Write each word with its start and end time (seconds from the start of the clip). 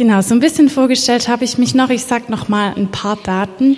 Genau, 0.00 0.22
so 0.22 0.32
ein 0.32 0.40
bisschen 0.40 0.70
vorgestellt 0.70 1.28
habe 1.28 1.44
ich 1.44 1.58
mich 1.58 1.74
noch. 1.74 1.90
Ich 1.90 2.04
sage 2.04 2.32
noch 2.32 2.48
mal 2.48 2.72
ein 2.74 2.90
paar 2.90 3.16
Daten. 3.16 3.76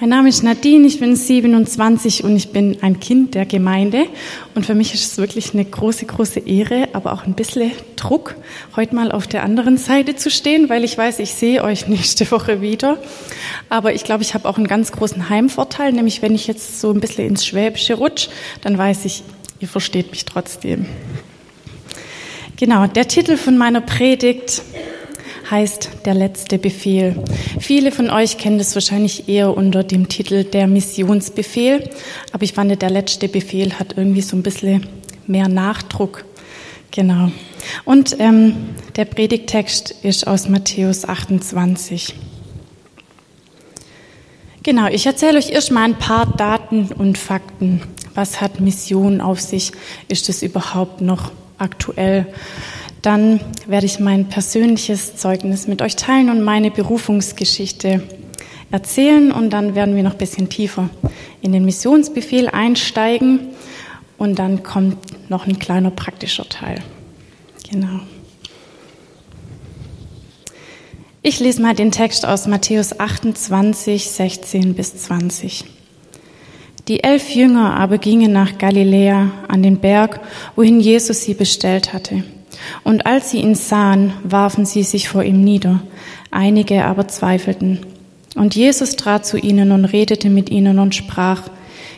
Mein 0.00 0.08
Name 0.08 0.28
ist 0.28 0.42
Nadine, 0.42 0.84
ich 0.88 0.98
bin 0.98 1.14
27 1.14 2.24
und 2.24 2.34
ich 2.34 2.50
bin 2.50 2.78
ein 2.80 2.98
Kind 2.98 3.36
der 3.36 3.46
Gemeinde. 3.46 4.06
Und 4.56 4.66
für 4.66 4.74
mich 4.74 4.92
ist 4.92 5.04
es 5.04 5.18
wirklich 5.18 5.54
eine 5.54 5.64
große, 5.64 6.04
große 6.06 6.40
Ehre, 6.40 6.88
aber 6.94 7.12
auch 7.12 7.26
ein 7.26 7.34
bisschen 7.34 7.70
Druck, 7.94 8.34
heute 8.74 8.96
mal 8.96 9.12
auf 9.12 9.28
der 9.28 9.44
anderen 9.44 9.76
Seite 9.76 10.16
zu 10.16 10.30
stehen, 10.32 10.68
weil 10.68 10.82
ich 10.82 10.98
weiß, 10.98 11.20
ich 11.20 11.32
sehe 11.32 11.62
euch 11.62 11.86
nächste 11.86 12.28
Woche 12.32 12.60
wieder. 12.60 12.98
Aber 13.68 13.94
ich 13.94 14.02
glaube, 14.02 14.24
ich 14.24 14.34
habe 14.34 14.48
auch 14.48 14.56
einen 14.56 14.66
ganz 14.66 14.90
großen 14.90 15.28
Heimvorteil, 15.28 15.92
nämlich 15.92 16.22
wenn 16.22 16.34
ich 16.34 16.48
jetzt 16.48 16.80
so 16.80 16.90
ein 16.90 16.98
bisschen 16.98 17.28
ins 17.28 17.46
Schwäbische 17.46 17.94
rutsche, 17.94 18.30
dann 18.62 18.76
weiß 18.76 19.04
ich, 19.04 19.22
ihr 19.60 19.68
versteht 19.68 20.10
mich 20.10 20.24
trotzdem. 20.24 20.86
Genau, 22.60 22.86
der 22.86 23.08
Titel 23.08 23.38
von 23.38 23.56
meiner 23.56 23.80
Predigt 23.80 24.60
heißt 25.50 25.90
der 26.04 26.14
letzte 26.14 26.58
Befehl. 26.58 27.22
Viele 27.58 27.92
von 27.92 28.10
euch 28.10 28.38
kennen 28.38 28.58
das 28.58 28.74
wahrscheinlich 28.74 29.28
eher 29.28 29.56
unter 29.56 29.82
dem 29.82 30.08
Titel 30.08 30.44
der 30.44 30.66
Missionsbefehl, 30.66 31.90
aber 32.32 32.42
ich 32.42 32.52
fand, 32.52 32.80
der 32.80 32.90
letzte 32.90 33.28
Befehl 33.28 33.78
hat 33.78 33.96
irgendwie 33.96 34.22
so 34.22 34.36
ein 34.36 34.42
bisschen 34.42 34.86
mehr 35.26 35.48
Nachdruck. 35.48 36.24
Genau. 36.90 37.30
Und 37.84 38.16
ähm, 38.18 38.56
der 38.96 39.04
Predigtext 39.04 39.94
ist 40.02 40.26
aus 40.26 40.48
Matthäus 40.48 41.04
28. 41.04 42.14
Genau, 44.62 44.88
ich 44.88 45.06
erzähle 45.06 45.38
euch 45.38 45.50
erstmal 45.50 45.84
ein 45.84 45.98
paar 45.98 46.26
Daten 46.36 46.90
und 46.92 47.16
Fakten. 47.16 47.82
Was 48.14 48.40
hat 48.40 48.60
Mission 48.60 49.20
auf 49.20 49.40
sich? 49.40 49.72
Ist 50.08 50.28
es 50.28 50.42
überhaupt 50.42 51.00
noch 51.00 51.32
aktuell? 51.58 52.26
Dann 53.02 53.40
werde 53.66 53.86
ich 53.86 53.98
mein 53.98 54.28
persönliches 54.28 55.16
Zeugnis 55.16 55.66
mit 55.66 55.80
euch 55.80 55.96
teilen 55.96 56.28
und 56.28 56.42
meine 56.42 56.70
Berufungsgeschichte 56.70 58.02
erzählen 58.70 59.32
und 59.32 59.50
dann 59.50 59.74
werden 59.74 59.96
wir 59.96 60.02
noch 60.02 60.12
ein 60.12 60.18
bisschen 60.18 60.48
tiefer 60.48 60.90
in 61.40 61.52
den 61.52 61.64
Missionsbefehl 61.64 62.48
einsteigen 62.48 63.40
und 64.18 64.38
dann 64.38 64.62
kommt 64.62 64.98
noch 65.30 65.46
ein 65.46 65.58
kleiner 65.58 65.90
praktischer 65.90 66.48
Teil. 66.48 66.82
Genau. 67.70 68.00
Ich 71.22 71.40
lese 71.40 71.60
mal 71.60 71.74
den 71.74 71.90
Text 71.90 72.26
aus 72.26 72.46
Matthäus 72.46 72.98
28, 72.98 74.10
16 74.10 74.74
bis 74.74 74.96
20. 74.96 75.64
Die 76.88 77.04
elf 77.04 77.30
Jünger 77.34 77.74
aber 77.74 77.98
gingen 77.98 78.32
nach 78.32 78.58
Galiläa 78.58 79.30
an 79.46 79.62
den 79.62 79.78
Berg, 79.78 80.20
wohin 80.56 80.80
Jesus 80.80 81.22
sie 81.22 81.34
bestellt 81.34 81.92
hatte. 81.92 82.24
Und 82.84 83.06
als 83.06 83.30
sie 83.30 83.40
ihn 83.40 83.54
sahen, 83.54 84.12
warfen 84.24 84.64
sie 84.64 84.82
sich 84.82 85.08
vor 85.08 85.22
ihm 85.22 85.42
nieder. 85.42 85.80
Einige 86.30 86.84
aber 86.84 87.08
zweifelten. 87.08 87.80
Und 88.36 88.54
Jesus 88.54 88.96
trat 88.96 89.26
zu 89.26 89.38
ihnen 89.38 89.72
und 89.72 89.84
redete 89.84 90.30
mit 90.30 90.50
ihnen 90.50 90.78
und 90.78 90.94
sprach, 90.94 91.48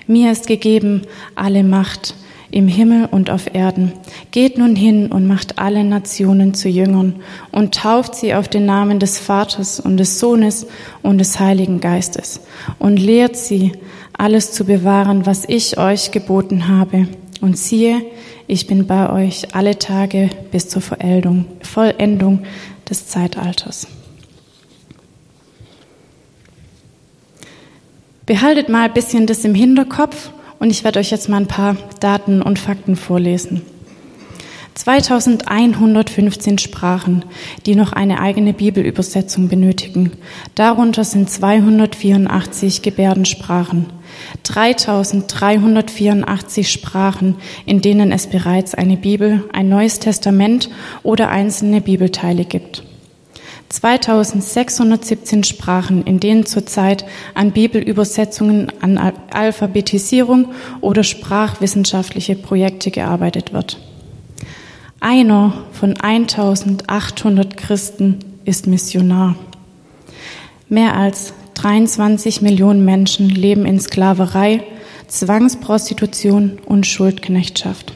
mir 0.06 0.32
ist 0.32 0.46
gegeben 0.46 1.02
alle 1.34 1.62
Macht 1.62 2.14
im 2.50 2.68
Himmel 2.68 3.08
und 3.10 3.30
auf 3.30 3.54
Erden. 3.54 3.92
Geht 4.30 4.58
nun 4.58 4.76
hin 4.76 5.10
und 5.10 5.26
macht 5.26 5.58
alle 5.58 5.84
Nationen 5.84 6.54
zu 6.54 6.68
Jüngern 6.68 7.16
und 7.50 7.74
tauft 7.74 8.14
sie 8.14 8.34
auf 8.34 8.48
den 8.48 8.66
Namen 8.66 8.98
des 8.98 9.18
Vaters 9.18 9.80
und 9.80 9.96
des 9.96 10.18
Sohnes 10.18 10.66
und 11.02 11.18
des 11.18 11.40
Heiligen 11.40 11.80
Geistes 11.80 12.40
und 12.78 12.98
lehrt 12.98 13.36
sie, 13.36 13.72
alles 14.16 14.52
zu 14.52 14.64
bewahren, 14.64 15.24
was 15.24 15.48
ich 15.48 15.78
euch 15.78 16.10
geboten 16.10 16.68
habe. 16.68 17.08
Und 17.40 17.58
siehe, 17.58 18.02
ich 18.46 18.66
bin 18.66 18.86
bei 18.86 19.10
euch 19.10 19.54
alle 19.54 19.78
Tage 19.78 20.30
bis 20.50 20.68
zur 20.68 20.82
Vollendung, 20.82 21.46
Vollendung 21.62 22.44
des 22.88 23.06
Zeitalters. 23.06 23.86
Behaltet 28.26 28.68
mal 28.68 28.84
ein 28.84 28.94
bisschen 28.94 29.26
das 29.26 29.44
im 29.44 29.54
Hinterkopf 29.54 30.30
und 30.58 30.70
ich 30.70 30.84
werde 30.84 31.00
euch 31.00 31.10
jetzt 31.10 31.28
mal 31.28 31.38
ein 31.38 31.48
paar 31.48 31.76
Daten 32.00 32.40
und 32.40 32.58
Fakten 32.58 32.96
vorlesen. 32.96 33.62
2115 34.74 36.58
Sprachen, 36.58 37.24
die 37.66 37.74
noch 37.74 37.92
eine 37.92 38.20
eigene 38.20 38.52
Bibelübersetzung 38.54 39.48
benötigen. 39.48 40.12
Darunter 40.54 41.04
sind 41.04 41.28
284 41.28 42.80
Gebärdensprachen, 42.80 43.86
3384 44.44 46.70
Sprachen, 46.70 47.36
in 47.66 47.80
denen 47.80 48.12
es 48.12 48.26
bereits 48.26 48.74
eine 48.74 48.96
Bibel, 48.96 49.44
ein 49.52 49.68
Neues 49.68 49.98
Testament 49.98 50.70
oder 51.02 51.30
einzelne 51.30 51.80
Bibelteile 51.80 52.44
gibt. 52.44 52.84
2617 53.72 55.44
Sprachen, 55.44 56.04
in 56.04 56.20
denen 56.20 56.44
zurzeit 56.44 57.06
an 57.34 57.52
Bibelübersetzungen, 57.52 58.70
an 58.82 58.98
Alphabetisierung 59.30 60.52
oder 60.82 61.04
sprachwissenschaftliche 61.04 62.36
Projekte 62.36 62.90
gearbeitet 62.90 63.54
wird. 63.54 63.78
Einer 65.00 65.54
von 65.72 65.96
1800 65.96 67.56
Christen 67.56 68.18
ist 68.44 68.66
Missionar. 68.66 69.36
Mehr 70.68 70.94
als 70.94 71.32
23 71.62 72.42
Millionen 72.42 72.84
Menschen 72.84 73.28
leben 73.28 73.64
in 73.66 73.78
Sklaverei, 73.78 74.64
Zwangsprostitution 75.06 76.58
und 76.66 76.88
Schuldknechtschaft. 76.88 77.92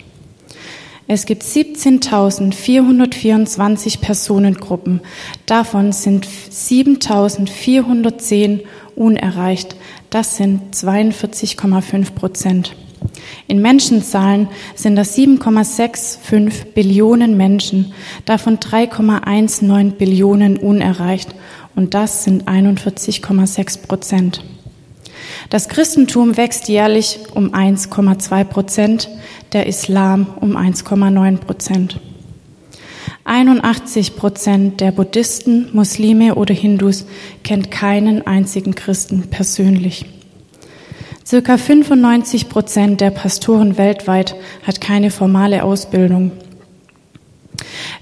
Es 1.08 1.26
gibt 1.26 1.42
17.424 1.42 4.00
Personengruppen. 4.00 5.00
Davon 5.46 5.90
sind 5.90 6.28
7.410 6.28 8.60
unerreicht. 8.94 9.74
Das 10.10 10.36
sind 10.36 10.76
42,5 10.76 12.12
Prozent. 12.12 12.76
In 13.48 13.62
Menschenzahlen 13.62 14.48
sind 14.74 14.96
das 14.96 15.16
7,65 15.16 16.72
Billionen 16.74 17.36
Menschen, 17.36 17.92
davon 18.24 18.58
3,19 18.58 19.92
Billionen 19.92 20.56
unerreicht 20.56 21.34
und 21.74 21.94
das 21.94 22.24
sind 22.24 22.48
41,6 22.48 23.86
Prozent. 23.86 24.44
Das 25.50 25.68
Christentum 25.68 26.36
wächst 26.36 26.68
jährlich 26.68 27.20
um 27.34 27.54
1,2 27.54 28.44
Prozent, 28.44 29.08
der 29.52 29.66
Islam 29.66 30.26
um 30.40 30.56
1,9 30.56 31.36
Prozent. 31.38 32.00
81 33.24 34.16
Prozent 34.16 34.80
der 34.80 34.92
Buddhisten, 34.92 35.68
Muslime 35.72 36.36
oder 36.36 36.54
Hindus 36.54 37.06
kennt 37.42 37.70
keinen 37.70 38.26
einzigen 38.26 38.74
Christen 38.74 39.28
persönlich. 39.30 40.04
Circa 41.26 41.56
95 41.58 42.48
Prozent 42.48 43.00
der 43.00 43.10
Pastoren 43.10 43.76
weltweit 43.78 44.36
hat 44.64 44.80
keine 44.80 45.10
formale 45.10 45.64
Ausbildung. 45.64 46.30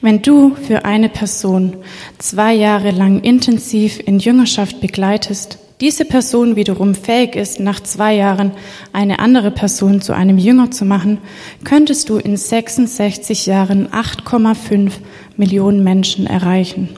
Wenn 0.03 0.21
du 0.21 0.55
für 0.55 0.85
eine 0.85 1.09
Person 1.09 1.75
zwei 2.19 2.53
Jahre 2.53 2.91
lang 2.91 3.23
intensiv 3.23 3.99
in 3.99 4.19
Jüngerschaft 4.19 4.83
begleitest, 4.83 5.57
diese 5.81 6.05
Person 6.05 6.55
wiederum 6.55 6.95
fähig 6.95 7.35
ist, 7.35 7.61
nach 7.61 7.81
zwei 7.81 8.15
Jahren 8.15 8.53
eine 8.93 9.21
andere 9.21 9.51
Person 9.51 10.03
zu 10.03 10.13
einem 10.13 10.37
Jünger 10.37 10.71
zu 10.71 10.85
machen, 10.85 11.17
könntest 11.65 12.11
du 12.11 12.19
in 12.19 12.37
66 12.37 13.47
Jahren 13.47 13.89
8,5 13.89 14.93
Millionen 15.39 15.83
Menschen 15.83 16.27
erreichen. 16.27 16.91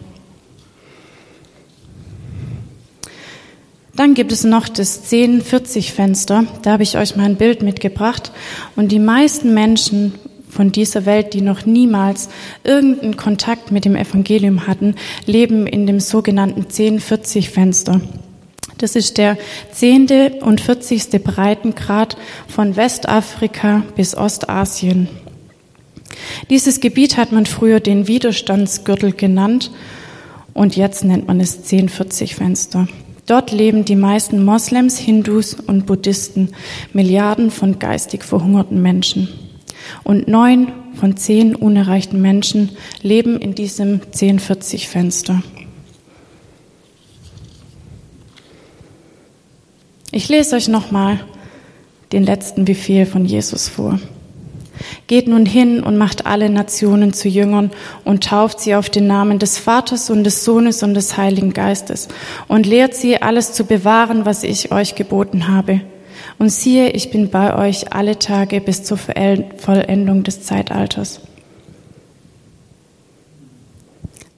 Dann 3.96 4.12
gibt 4.12 4.30
es 4.30 4.44
noch 4.44 4.68
das 4.68 5.10
1040-Fenster. 5.10 6.46
Da 6.62 6.72
habe 6.72 6.82
ich 6.82 6.98
euch 6.98 7.16
mal 7.16 7.24
ein 7.24 7.36
Bild 7.36 7.62
mitgebracht. 7.62 8.30
Und 8.76 8.92
die 8.92 8.98
meisten 8.98 9.54
Menschen 9.54 10.14
von 10.50 10.70
dieser 10.70 11.06
Welt, 11.06 11.34
die 11.34 11.40
noch 11.40 11.66
niemals 11.66 12.28
irgendeinen 12.62 13.16
Kontakt 13.16 13.72
mit 13.72 13.84
dem 13.84 13.96
Evangelium 13.96 14.66
hatten, 14.66 14.94
leben 15.24 15.66
in 15.66 15.86
dem 15.86 16.00
sogenannten 16.00 16.62
1040-Fenster. 16.64 18.00
Das 18.78 18.96
ist 18.96 19.16
der 19.16 19.38
zehnte 19.72 20.38
und 20.42 20.60
vierzigste 20.60 21.18
Breitengrad 21.18 22.18
von 22.48 22.76
Westafrika 22.76 23.82
bis 23.96 24.14
Ostasien. 24.14 25.08
Dieses 26.50 26.80
Gebiet 26.80 27.16
hat 27.16 27.32
man 27.32 27.46
früher 27.46 27.80
den 27.80 28.06
Widerstandsgürtel 28.06 29.12
genannt 29.12 29.70
und 30.52 30.76
jetzt 30.76 31.04
nennt 31.04 31.26
man 31.26 31.40
es 31.40 31.64
1040-Fenster. 31.64 32.88
Dort 33.26 33.50
leben 33.50 33.84
die 33.84 33.96
meisten 33.96 34.44
Moslems, 34.44 34.98
Hindus 34.98 35.54
und 35.54 35.84
Buddhisten, 35.84 36.50
Milliarden 36.92 37.50
von 37.50 37.78
geistig 37.78 38.22
verhungerten 38.24 38.80
Menschen. 38.80 39.28
Und 40.04 40.28
neun 40.28 40.72
von 40.94 41.16
zehn 41.16 41.54
unerreichten 41.54 42.22
Menschen 42.22 42.70
leben 43.02 43.40
in 43.40 43.54
diesem 43.54 44.00
1040-Fenster. 44.00 45.42
Ich 50.12 50.28
lese 50.28 50.56
euch 50.56 50.68
nochmal 50.68 51.20
den 52.12 52.22
letzten 52.22 52.64
Befehl 52.64 53.06
von 53.06 53.26
Jesus 53.26 53.68
vor. 53.68 53.98
Geht 55.06 55.28
nun 55.28 55.46
hin 55.46 55.82
und 55.82 55.96
macht 55.96 56.26
alle 56.26 56.50
Nationen 56.50 57.12
zu 57.12 57.28
Jüngern 57.28 57.70
und 58.04 58.24
tauft 58.24 58.60
sie 58.60 58.74
auf 58.74 58.90
den 58.90 59.06
Namen 59.06 59.38
des 59.38 59.58
Vaters 59.58 60.10
und 60.10 60.24
des 60.24 60.44
Sohnes 60.44 60.82
und 60.82 60.94
des 60.94 61.16
Heiligen 61.16 61.52
Geistes 61.52 62.08
und 62.48 62.66
lehrt 62.66 62.94
sie, 62.94 63.22
alles 63.22 63.52
zu 63.52 63.64
bewahren, 63.64 64.24
was 64.24 64.42
ich 64.42 64.72
euch 64.72 64.94
geboten 64.94 65.48
habe. 65.48 65.80
Und 66.38 66.50
siehe, 66.50 66.90
ich 66.90 67.10
bin 67.10 67.30
bei 67.30 67.56
euch 67.56 67.92
alle 67.92 68.18
Tage 68.18 68.60
bis 68.60 68.82
zur 68.82 68.98
Vollendung 68.98 70.22
des 70.22 70.42
Zeitalters. 70.42 71.20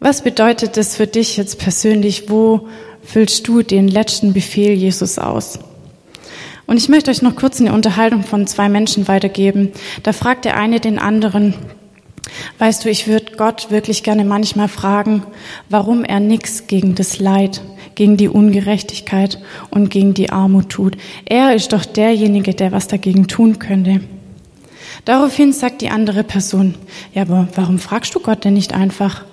Was 0.00 0.23
bedeutet 0.23 0.76
das 0.76 0.94
für 0.94 1.08
dich 1.08 1.37
jetzt 1.37 1.58
persönlich? 1.58 2.31
Wo 2.31 2.69
füllst 3.02 3.49
du 3.49 3.62
den 3.62 3.88
letzten 3.88 4.32
Befehl 4.32 4.73
Jesus 4.73 5.19
aus? 5.19 5.58
Und 6.69 6.76
ich 6.76 6.91
möchte 6.91 7.11
euch 7.11 7.23
noch 7.23 7.35
kurz 7.35 7.62
eine 7.62 7.73
Unterhaltung 7.73 8.23
von 8.23 8.47
zwei 8.47 8.69
Menschen 8.69 9.09
weitergeben. 9.09 9.73
Da 10.03 10.12
fragt 10.12 10.44
der 10.44 10.59
eine 10.59 10.81
den 10.81 10.99
anderen, 10.99 11.55
weißt 12.59 12.85
du, 12.85 12.91
ich 12.91 13.06
würde 13.06 13.37
Gott 13.38 13.70
wirklich 13.70 14.03
gerne 14.03 14.26
manchmal 14.26 14.69
fragen, 14.69 15.23
warum 15.70 16.05
er 16.05 16.20
nichts 16.20 16.67
gegen 16.67 16.94
das 16.94 17.19
Leid, 17.20 17.62
gegen 17.94 18.19
die 18.19 18.29
Ungerechtigkeit 18.29 19.41
und 19.70 19.88
gegen 19.88 20.12
die 20.12 20.29
Armut 20.29 20.69
tut. 20.69 20.99
Er 21.25 21.55
ist 21.55 21.73
doch 21.73 21.87
derjenige, 21.87 22.53
der 22.53 22.70
was 22.70 22.87
dagegen 22.87 23.29
tun 23.29 23.59
könnte. 23.59 24.03
Daraufhin 25.06 25.55
sagt 25.55 25.81
die 25.81 25.88
andere 25.88 26.23
Person, 26.23 26.75
ja, 27.15 27.23
aber 27.23 27.49
warum 27.55 27.79
fragst 27.79 28.15
du 28.15 28.20
Gott 28.20 28.44
denn 28.44 28.53
nicht 28.53 28.75
einfach? 28.75 29.25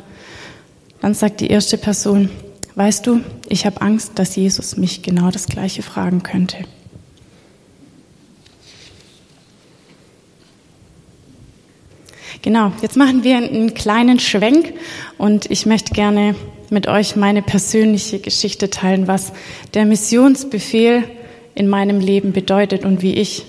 Dann 1.01 1.13
sagt 1.13 1.41
die 1.41 1.47
erste 1.47 1.77
Person, 1.77 2.29
weißt 2.75 3.05
du, 3.05 3.19
ich 3.49 3.65
habe 3.65 3.81
Angst, 3.81 4.13
dass 4.15 4.37
Jesus 4.37 4.77
mich 4.77 5.01
genau 5.01 5.31
das 5.31 5.47
gleiche 5.47 5.81
fragen 5.81 6.23
könnte. 6.23 6.59
Genau, 12.45 12.71
jetzt 12.83 12.95
machen 12.95 13.23
wir 13.23 13.37
einen 13.37 13.73
kleinen 13.73 14.19
Schwenk 14.19 14.75
und 15.17 15.49
ich 15.49 15.65
möchte 15.65 15.95
gerne 15.95 16.35
mit 16.69 16.87
euch 16.87 17.15
meine 17.15 17.41
persönliche 17.41 18.19
Geschichte 18.19 18.69
teilen, 18.69 19.07
was 19.07 19.33
der 19.73 19.85
Missionsbefehl 19.85 21.05
in 21.55 21.67
meinem 21.67 21.99
Leben 21.99 22.33
bedeutet 22.33 22.85
und 22.85 23.01
wie 23.01 23.15
ich 23.15 23.47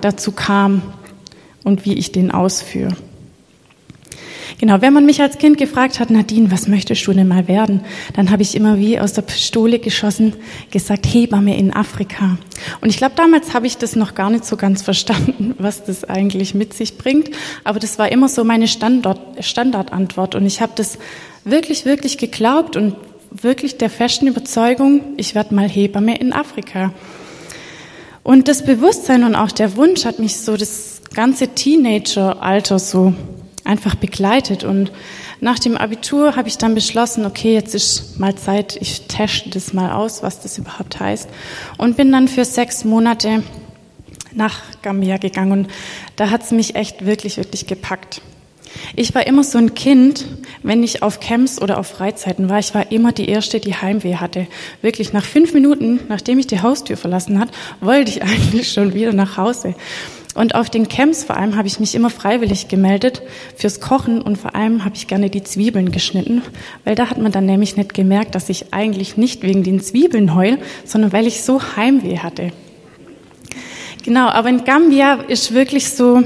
dazu 0.00 0.32
kam 0.32 0.80
und 1.64 1.84
wie 1.84 1.98
ich 1.98 2.12
den 2.12 2.30
ausführe. 2.30 2.96
Genau, 4.58 4.80
wenn 4.80 4.92
man 4.92 5.06
mich 5.06 5.20
als 5.20 5.38
Kind 5.38 5.58
gefragt 5.58 6.00
hat, 6.00 6.10
Nadine, 6.10 6.50
was 6.50 6.68
möchtest 6.68 7.06
du 7.06 7.12
denn 7.12 7.28
mal 7.28 7.48
werden? 7.48 7.82
Dann 8.14 8.30
habe 8.30 8.42
ich 8.42 8.54
immer 8.54 8.78
wie 8.78 8.98
aus 8.98 9.12
der 9.12 9.22
Pistole 9.22 9.78
geschossen 9.78 10.34
gesagt, 10.70 11.06
Hebamme 11.06 11.56
in 11.56 11.72
Afrika. 11.72 12.38
Und 12.80 12.88
ich 12.90 12.96
glaube, 12.96 13.14
damals 13.16 13.54
habe 13.54 13.66
ich 13.66 13.76
das 13.76 13.96
noch 13.96 14.14
gar 14.14 14.30
nicht 14.30 14.44
so 14.44 14.56
ganz 14.56 14.82
verstanden, 14.82 15.54
was 15.58 15.84
das 15.84 16.04
eigentlich 16.04 16.54
mit 16.54 16.74
sich 16.74 16.98
bringt. 16.98 17.30
Aber 17.64 17.78
das 17.78 17.98
war 17.98 18.10
immer 18.10 18.28
so 18.28 18.44
meine 18.44 18.68
Standard, 18.68 19.20
Standardantwort. 19.44 20.34
Und 20.34 20.46
ich 20.46 20.60
habe 20.60 20.72
das 20.74 20.98
wirklich, 21.44 21.84
wirklich 21.84 22.18
geglaubt 22.18 22.76
und 22.76 22.96
wirklich 23.30 23.78
der 23.78 23.90
festen 23.90 24.26
Überzeugung, 24.26 25.02
ich 25.16 25.34
werde 25.34 25.54
mal 25.54 25.68
Hebamme 25.68 26.18
in 26.18 26.32
Afrika. 26.32 26.92
Und 28.22 28.48
das 28.48 28.64
Bewusstsein 28.64 29.24
und 29.24 29.34
auch 29.34 29.50
der 29.50 29.76
Wunsch 29.76 30.04
hat 30.04 30.18
mich 30.18 30.36
so 30.36 30.56
das 30.56 31.00
ganze 31.14 31.48
Teenageralter 31.48 32.78
so 32.78 33.14
einfach 33.64 33.94
begleitet. 33.94 34.64
Und 34.64 34.92
nach 35.40 35.58
dem 35.58 35.76
Abitur 35.76 36.36
habe 36.36 36.48
ich 36.48 36.58
dann 36.58 36.74
beschlossen, 36.74 37.24
okay, 37.26 37.54
jetzt 37.54 37.74
ist 37.74 38.18
mal 38.18 38.34
Zeit, 38.34 38.76
ich 38.80 39.02
teste 39.06 39.50
das 39.50 39.72
mal 39.72 39.92
aus, 39.92 40.22
was 40.22 40.40
das 40.40 40.58
überhaupt 40.58 41.00
heißt. 41.00 41.28
Und 41.78 41.96
bin 41.96 42.12
dann 42.12 42.28
für 42.28 42.44
sechs 42.44 42.84
Monate 42.84 43.42
nach 44.32 44.60
Gambia 44.82 45.16
gegangen. 45.16 45.52
Und 45.52 45.68
da 46.16 46.30
hat 46.30 46.42
es 46.42 46.50
mich 46.50 46.74
echt 46.76 47.04
wirklich, 47.06 47.36
wirklich 47.36 47.66
gepackt. 47.66 48.22
Ich 48.94 49.14
war 49.14 49.26
immer 49.26 49.42
so 49.42 49.58
ein 49.58 49.74
Kind, 49.74 50.26
wenn 50.62 50.82
ich 50.82 51.02
auf 51.02 51.20
Camps 51.20 51.60
oder 51.60 51.78
auf 51.78 51.88
Freizeiten 51.88 52.48
war, 52.48 52.58
ich 52.58 52.74
war 52.74 52.92
immer 52.92 53.12
die 53.12 53.28
Erste, 53.28 53.58
die 53.58 53.74
Heimweh 53.74 54.16
hatte. 54.16 54.46
Wirklich 54.80 55.12
nach 55.12 55.24
fünf 55.24 55.54
Minuten, 55.54 56.00
nachdem 56.08 56.38
ich 56.38 56.46
die 56.46 56.62
Haustür 56.62 56.96
verlassen 56.96 57.38
hat, 57.40 57.48
wollte 57.80 58.10
ich 58.10 58.22
eigentlich 58.22 58.72
schon 58.72 58.94
wieder 58.94 59.12
nach 59.12 59.36
Hause. 59.36 59.74
Und 60.40 60.54
auf 60.54 60.70
den 60.70 60.88
Camps 60.88 61.22
vor 61.22 61.36
allem 61.36 61.54
habe 61.56 61.68
ich 61.68 61.80
mich 61.80 61.94
immer 61.94 62.08
freiwillig 62.08 62.68
gemeldet 62.68 63.20
fürs 63.54 63.78
Kochen 63.78 64.22
und 64.22 64.38
vor 64.38 64.54
allem 64.54 64.86
habe 64.86 64.96
ich 64.96 65.06
gerne 65.06 65.28
die 65.28 65.42
Zwiebeln 65.42 65.92
geschnitten, 65.92 66.40
weil 66.82 66.94
da 66.94 67.10
hat 67.10 67.18
man 67.18 67.30
dann 67.30 67.44
nämlich 67.44 67.76
nicht 67.76 67.92
gemerkt, 67.92 68.34
dass 68.34 68.48
ich 68.48 68.72
eigentlich 68.72 69.18
nicht 69.18 69.42
wegen 69.42 69.64
den 69.64 69.82
Zwiebeln 69.82 70.34
heul, 70.34 70.56
sondern 70.86 71.12
weil 71.12 71.26
ich 71.26 71.42
so 71.42 71.60
Heimweh 71.76 72.20
hatte. 72.20 72.52
Genau, 74.02 74.28
aber 74.28 74.48
in 74.48 74.64
Gambia 74.64 75.12
ist 75.28 75.52
wirklich 75.52 75.90
so 75.90 76.22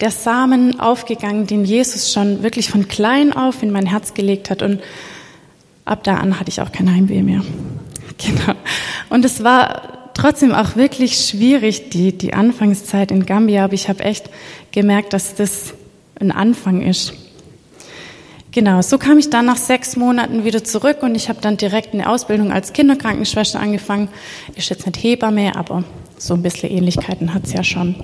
der 0.00 0.12
Samen 0.12 0.78
aufgegangen, 0.78 1.48
den 1.48 1.64
Jesus 1.64 2.12
schon 2.12 2.44
wirklich 2.44 2.70
von 2.70 2.86
klein 2.86 3.32
auf 3.32 3.64
in 3.64 3.72
mein 3.72 3.86
Herz 3.86 4.14
gelegt 4.14 4.48
hat 4.48 4.62
und 4.62 4.80
ab 5.84 6.04
da 6.04 6.18
an 6.18 6.38
hatte 6.38 6.50
ich 6.50 6.60
auch 6.60 6.70
kein 6.70 6.94
Heimweh 6.94 7.22
mehr. 7.22 7.42
Genau. 8.16 8.54
Und 9.10 9.24
es 9.24 9.42
war 9.42 10.03
trotzdem 10.14 10.52
auch 10.52 10.76
wirklich 10.76 11.16
schwierig, 11.16 11.90
die, 11.90 12.16
die 12.16 12.34
Anfangszeit 12.34 13.10
in 13.10 13.26
Gambia, 13.26 13.64
aber 13.64 13.74
ich 13.74 13.88
habe 13.88 14.04
echt 14.04 14.30
gemerkt, 14.72 15.12
dass 15.12 15.34
das 15.34 15.74
ein 16.20 16.30
Anfang 16.30 16.82
ist. 16.82 17.12
Genau, 18.52 18.82
so 18.82 18.98
kam 18.98 19.18
ich 19.18 19.30
dann 19.30 19.46
nach 19.46 19.56
sechs 19.56 19.96
Monaten 19.96 20.44
wieder 20.44 20.62
zurück 20.62 21.02
und 21.02 21.16
ich 21.16 21.28
habe 21.28 21.40
dann 21.40 21.56
direkt 21.56 21.92
eine 21.92 22.08
Ausbildung 22.08 22.52
als 22.52 22.72
Kinderkrankenschwester 22.72 23.58
angefangen. 23.58 24.08
Ist 24.54 24.70
jetzt 24.70 24.86
nicht 24.86 25.02
Hebamme, 25.02 25.56
aber 25.56 25.82
so 26.18 26.34
ein 26.34 26.42
bisschen 26.42 26.70
Ähnlichkeiten 26.70 27.34
hat 27.34 27.44
es 27.44 27.52
ja 27.52 27.64
schon. 27.64 27.96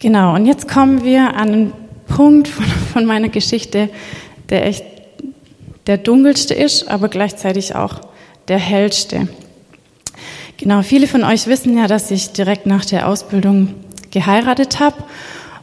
Genau, 0.00 0.34
und 0.34 0.46
jetzt 0.46 0.66
kommen 0.66 1.04
wir 1.04 1.34
an 1.36 1.52
einen 1.52 1.72
Punkt 2.08 2.48
von, 2.48 2.64
von 2.64 3.04
meiner 3.04 3.28
Geschichte, 3.28 3.88
der 4.48 4.66
echt 4.66 4.84
der 5.86 5.98
dunkelste 5.98 6.54
ist, 6.54 6.88
aber 6.88 7.08
gleichzeitig 7.08 7.74
auch 7.74 8.00
der 8.48 8.58
hellste. 8.58 9.28
Genau, 10.60 10.82
viele 10.82 11.06
von 11.06 11.24
euch 11.24 11.46
wissen 11.46 11.74
ja, 11.74 11.86
dass 11.86 12.10
ich 12.10 12.32
direkt 12.32 12.66
nach 12.66 12.84
der 12.84 13.08
Ausbildung 13.08 13.76
geheiratet 14.10 14.78
habe. 14.78 14.96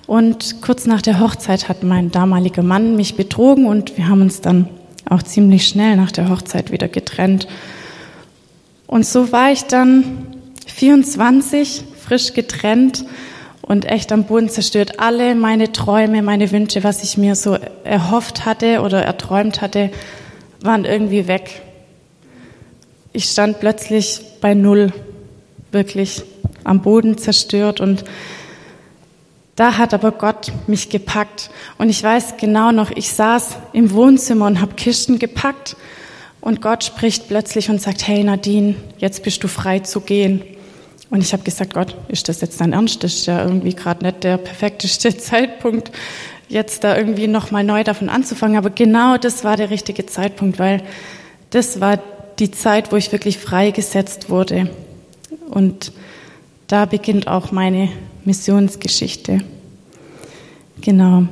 Und 0.08 0.64
kurz 0.64 0.88
nach 0.88 1.04
der 1.04 1.20
Hochzeit 1.20 1.70
hat 1.70 1.84
mein 1.84 2.10
damaliger 2.12 2.64
Mann 2.64 2.96
mich 2.96 3.16
betrogen 3.16 3.68
und 3.68 3.96
wir 3.96 4.10
haben 4.10 4.22
uns 4.22 4.42
dann 4.42 4.68
auch 5.08 5.22
ziemlich 5.22 5.68
schnell 5.68 5.98
nach 5.98 6.12
der 6.12 6.32
Hochzeit 6.32 6.72
wieder 6.72 6.88
getrennt. 6.88 7.48
Und 8.88 9.06
so 9.06 9.32
war 9.32 9.52
ich 9.52 9.66
dann 9.66 10.26
24, 10.66 11.84
frisch 12.04 12.34
getrennt 12.34 13.06
und 13.62 13.86
echt 13.86 14.12
am 14.12 14.24
Boden 14.24 14.50
zerstört. 14.50 15.00
Alle 15.00 15.36
meine 15.36 15.72
Träume, 15.74 16.24
meine 16.24 16.52
Wünsche, 16.52 16.84
was 16.84 17.04
ich 17.04 17.20
mir 17.20 17.36
so 17.36 17.56
erhofft 17.84 18.48
hatte 18.48 18.82
oder 18.82 19.04
erträumt 19.04 19.62
hatte, 19.62 19.92
waren 20.60 20.86
irgendwie 20.86 21.28
weg 21.28 21.62
ich 23.18 23.32
stand 23.32 23.60
plötzlich 23.60 24.22
bei 24.42 24.54
Null, 24.54 24.94
wirklich 25.72 26.22
am 26.64 26.84
Boden 26.84 27.18
zerstört 27.18 27.82
und 27.82 28.04
da 29.56 29.80
hat 29.80 29.96
aber 29.96 30.12
Gott 30.12 30.52
mich 30.68 30.90
gepackt. 30.90 31.50
Und 31.80 31.90
ich 31.90 32.04
weiß 32.04 32.38
genau 32.38 32.72
noch, 32.72 32.92
ich 32.92 33.12
saß 33.12 33.58
im 33.74 33.92
Wohnzimmer 33.92 34.46
und 34.46 34.62
habe 34.62 34.76
Kisten 34.76 35.18
gepackt 35.18 35.76
und 36.42 36.62
Gott 36.62 36.84
spricht 36.84 37.28
plötzlich 37.28 37.72
und 37.72 37.82
sagt, 37.82 38.08
hey 38.08 38.24
Nadine, 38.24 38.76
jetzt 39.00 39.24
bist 39.24 39.44
du 39.44 39.48
frei 39.48 39.80
zu 39.80 40.02
gehen. 40.02 40.44
Und 41.10 41.22
ich 41.22 41.34
habe 41.34 41.42
gesagt, 41.42 41.74
Gott, 41.74 41.96
ist 42.10 42.30
das 42.30 42.42
jetzt 42.42 42.62
dein 42.62 42.74
Ernst? 42.74 43.04
Das 43.04 43.16
ist 43.16 43.26
ja 43.26 43.44
irgendwie 43.44 43.74
gerade 43.74 44.06
nicht 44.06 44.24
der 44.24 44.38
perfekteste 44.38 45.18
Zeitpunkt, 45.18 45.90
jetzt 46.50 46.84
da 46.84 46.96
irgendwie 46.96 47.26
nochmal 47.26 47.64
neu 47.64 47.84
davon 47.84 48.10
anzufangen. 48.10 48.58
Aber 48.58 48.70
genau 48.70 49.18
das 49.18 49.44
war 49.44 49.58
der 49.58 49.72
richtige 49.72 50.06
Zeitpunkt, 50.06 50.60
weil 50.60 50.84
das 51.50 51.82
war 51.82 51.98
die 52.40 52.52
Zeit, 52.52 52.92
wo 52.92 52.96
ich 52.96 53.12
wirklich 53.12 53.38
freigesetzt 53.38 54.30
wurde. 54.30 54.70
Und 55.50 55.92
da 56.68 56.86
beginnt 56.86 57.28
auch 57.28 57.52
meine 57.52 57.90
Missionsgeschichte. 58.26 59.40
Genau. 60.82 61.24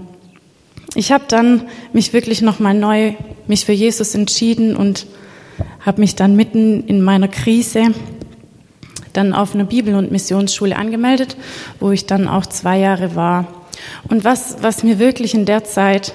Ich 0.95 1.11
habe 1.11 1.25
dann 1.27 1.63
mich 1.93 2.13
wirklich 2.13 2.41
nochmal 2.41 2.73
neu 2.73 3.13
mich 3.47 3.65
für 3.65 3.73
Jesus 3.73 4.15
entschieden 4.15 4.75
und 4.75 5.05
habe 5.81 6.01
mich 6.01 6.15
dann 6.15 6.35
mitten 6.35 6.85
in 6.87 7.01
meiner 7.01 7.27
Krise 7.27 7.93
dann 9.13 9.33
auf 9.33 9.53
einer 9.53 9.65
Bibel- 9.65 9.95
und 9.95 10.11
Missionsschule 10.11 10.75
angemeldet, 10.75 11.37
wo 11.79 11.91
ich 11.91 12.05
dann 12.05 12.27
auch 12.27 12.45
zwei 12.45 12.79
Jahre 12.79 13.15
war. 13.15 13.47
Und 14.09 14.23
was, 14.23 14.57
was 14.61 14.83
mir 14.83 14.99
wirklich 14.99 15.33
in 15.33 15.45
der 15.45 15.63
Zeit 15.63 16.13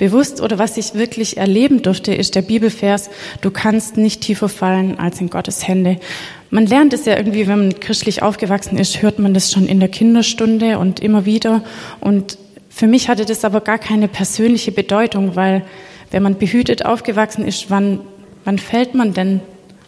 bewusst 0.00 0.40
oder 0.40 0.58
was 0.58 0.78
ich 0.78 0.94
wirklich 0.94 1.36
erleben 1.36 1.82
durfte, 1.82 2.14
ist 2.14 2.34
der 2.34 2.40
Bibelvers, 2.40 3.10
du 3.42 3.50
kannst 3.50 3.98
nicht 3.98 4.22
tiefer 4.22 4.48
fallen 4.48 4.98
als 4.98 5.20
in 5.20 5.28
Gottes 5.28 5.68
Hände. 5.68 6.00
Man 6.48 6.64
lernt 6.64 6.94
es 6.94 7.04
ja 7.04 7.18
irgendwie, 7.18 7.46
wenn 7.46 7.58
man 7.58 7.80
christlich 7.80 8.22
aufgewachsen 8.22 8.78
ist, 8.78 9.02
hört 9.02 9.18
man 9.18 9.34
das 9.34 9.52
schon 9.52 9.66
in 9.66 9.78
der 9.78 9.90
Kinderstunde 9.90 10.78
und 10.78 11.00
immer 11.00 11.26
wieder. 11.26 11.62
Und 12.00 12.38
für 12.70 12.86
mich 12.86 13.10
hatte 13.10 13.26
das 13.26 13.44
aber 13.44 13.60
gar 13.60 13.78
keine 13.78 14.08
persönliche 14.08 14.72
Bedeutung, 14.72 15.36
weil 15.36 15.66
wenn 16.10 16.22
man 16.22 16.38
behütet 16.38 16.86
aufgewachsen 16.86 17.44
ist, 17.44 17.68
wann, 17.68 18.00
wann 18.46 18.58
fällt 18.58 18.94
man 18.94 19.12
denn? 19.12 19.42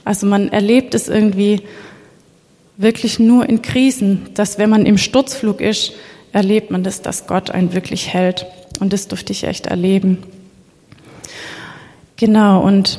Also 0.04 0.26
man 0.26 0.50
erlebt 0.50 0.94
es 0.94 1.08
irgendwie 1.08 1.62
wirklich 2.76 3.18
nur 3.18 3.48
in 3.48 3.62
Krisen, 3.62 4.26
dass 4.34 4.58
wenn 4.58 4.68
man 4.68 4.84
im 4.84 4.98
Sturzflug 4.98 5.62
ist, 5.62 5.94
erlebt 6.32 6.70
man 6.70 6.82
das, 6.82 7.02
dass 7.02 7.26
Gott 7.26 7.50
einen 7.50 7.72
wirklich 7.72 8.12
hält. 8.12 8.46
Und 8.80 8.92
das 8.92 9.08
durfte 9.08 9.32
ich 9.32 9.44
echt 9.44 9.66
erleben. 9.66 10.18
Genau, 12.16 12.62
und 12.62 12.98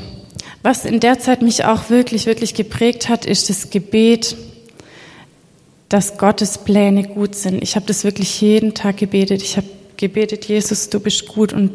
was 0.62 0.86
in 0.86 1.00
der 1.00 1.20
Zeit 1.20 1.42
mich 1.42 1.66
auch 1.66 1.90
wirklich, 1.90 2.26
wirklich 2.26 2.54
geprägt 2.54 3.10
hat, 3.10 3.26
ist 3.26 3.50
das 3.50 3.70
Gebet, 3.70 4.36
dass 5.90 6.18
Gottes 6.18 6.58
Pläne 6.58 7.04
gut 7.04 7.36
sind. 7.36 7.62
Ich 7.62 7.76
habe 7.76 7.86
das 7.86 8.04
wirklich 8.04 8.40
jeden 8.42 8.74
Tag 8.74 8.98
gebetet. 8.98 9.42
Ich 9.44 9.58
habe 9.58 9.68
gebetet, 9.98 10.46
Jesus, 10.46 10.90
du 10.90 11.00
bist 11.00 11.28
gut 11.28 11.54
und 11.54 11.72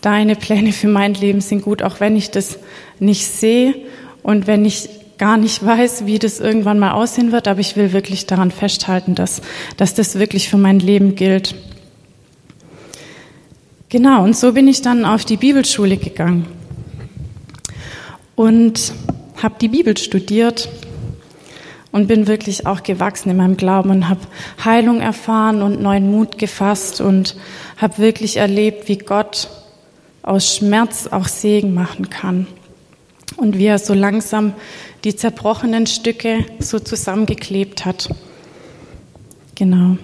deine 0.00 0.36
Pläne 0.36 0.72
für 0.72 0.88
mein 0.88 1.14
Leben 1.14 1.40
sind 1.40 1.62
gut, 1.62 1.82
auch 1.82 2.00
wenn 2.00 2.16
ich 2.16 2.30
das 2.30 2.58
nicht 3.00 3.26
sehe 3.26 3.74
und 4.22 4.46
wenn 4.46 4.64
ich 4.64 4.88
gar 5.18 5.36
nicht 5.36 5.64
weiß, 5.64 6.06
wie 6.06 6.18
das 6.18 6.40
irgendwann 6.40 6.78
mal 6.78 6.92
aussehen 6.92 7.32
wird, 7.32 7.48
aber 7.48 7.60
ich 7.60 7.76
will 7.76 7.92
wirklich 7.92 8.26
daran 8.26 8.50
festhalten, 8.50 9.14
dass, 9.14 9.42
dass 9.76 9.94
das 9.94 10.18
wirklich 10.18 10.48
für 10.48 10.56
mein 10.56 10.78
Leben 10.78 11.16
gilt. 11.16 11.54
Genau, 13.88 14.22
und 14.22 14.36
so 14.36 14.52
bin 14.52 14.68
ich 14.68 14.82
dann 14.82 15.04
auf 15.04 15.24
die 15.24 15.36
Bibelschule 15.36 15.96
gegangen 15.96 16.46
und 18.36 18.92
habe 19.42 19.56
die 19.60 19.68
Bibel 19.68 19.96
studiert 19.96 20.68
und 21.90 22.06
bin 22.06 22.26
wirklich 22.26 22.66
auch 22.66 22.82
gewachsen 22.82 23.30
in 23.30 23.38
meinem 23.38 23.56
Glauben 23.56 23.90
und 23.90 24.08
habe 24.08 24.20
Heilung 24.64 25.00
erfahren 25.00 25.62
und 25.62 25.80
neuen 25.80 26.10
Mut 26.10 26.38
gefasst 26.38 27.00
und 27.00 27.36
habe 27.78 27.98
wirklich 27.98 28.36
erlebt, 28.36 28.88
wie 28.88 28.98
Gott 28.98 29.48
aus 30.22 30.56
Schmerz 30.56 31.08
auch 31.10 31.26
Segen 31.26 31.72
machen 31.72 32.10
kann 32.10 32.46
und 33.38 33.56
wie 33.56 33.66
er 33.66 33.78
so 33.78 33.94
langsam 33.94 34.52
die 35.04 35.16
zerbrochenen 35.16 35.86
Stücke 35.86 36.44
so 36.58 36.78
zusammengeklebt 36.78 37.84
hat. 37.84 38.10
Genau. 39.54 39.96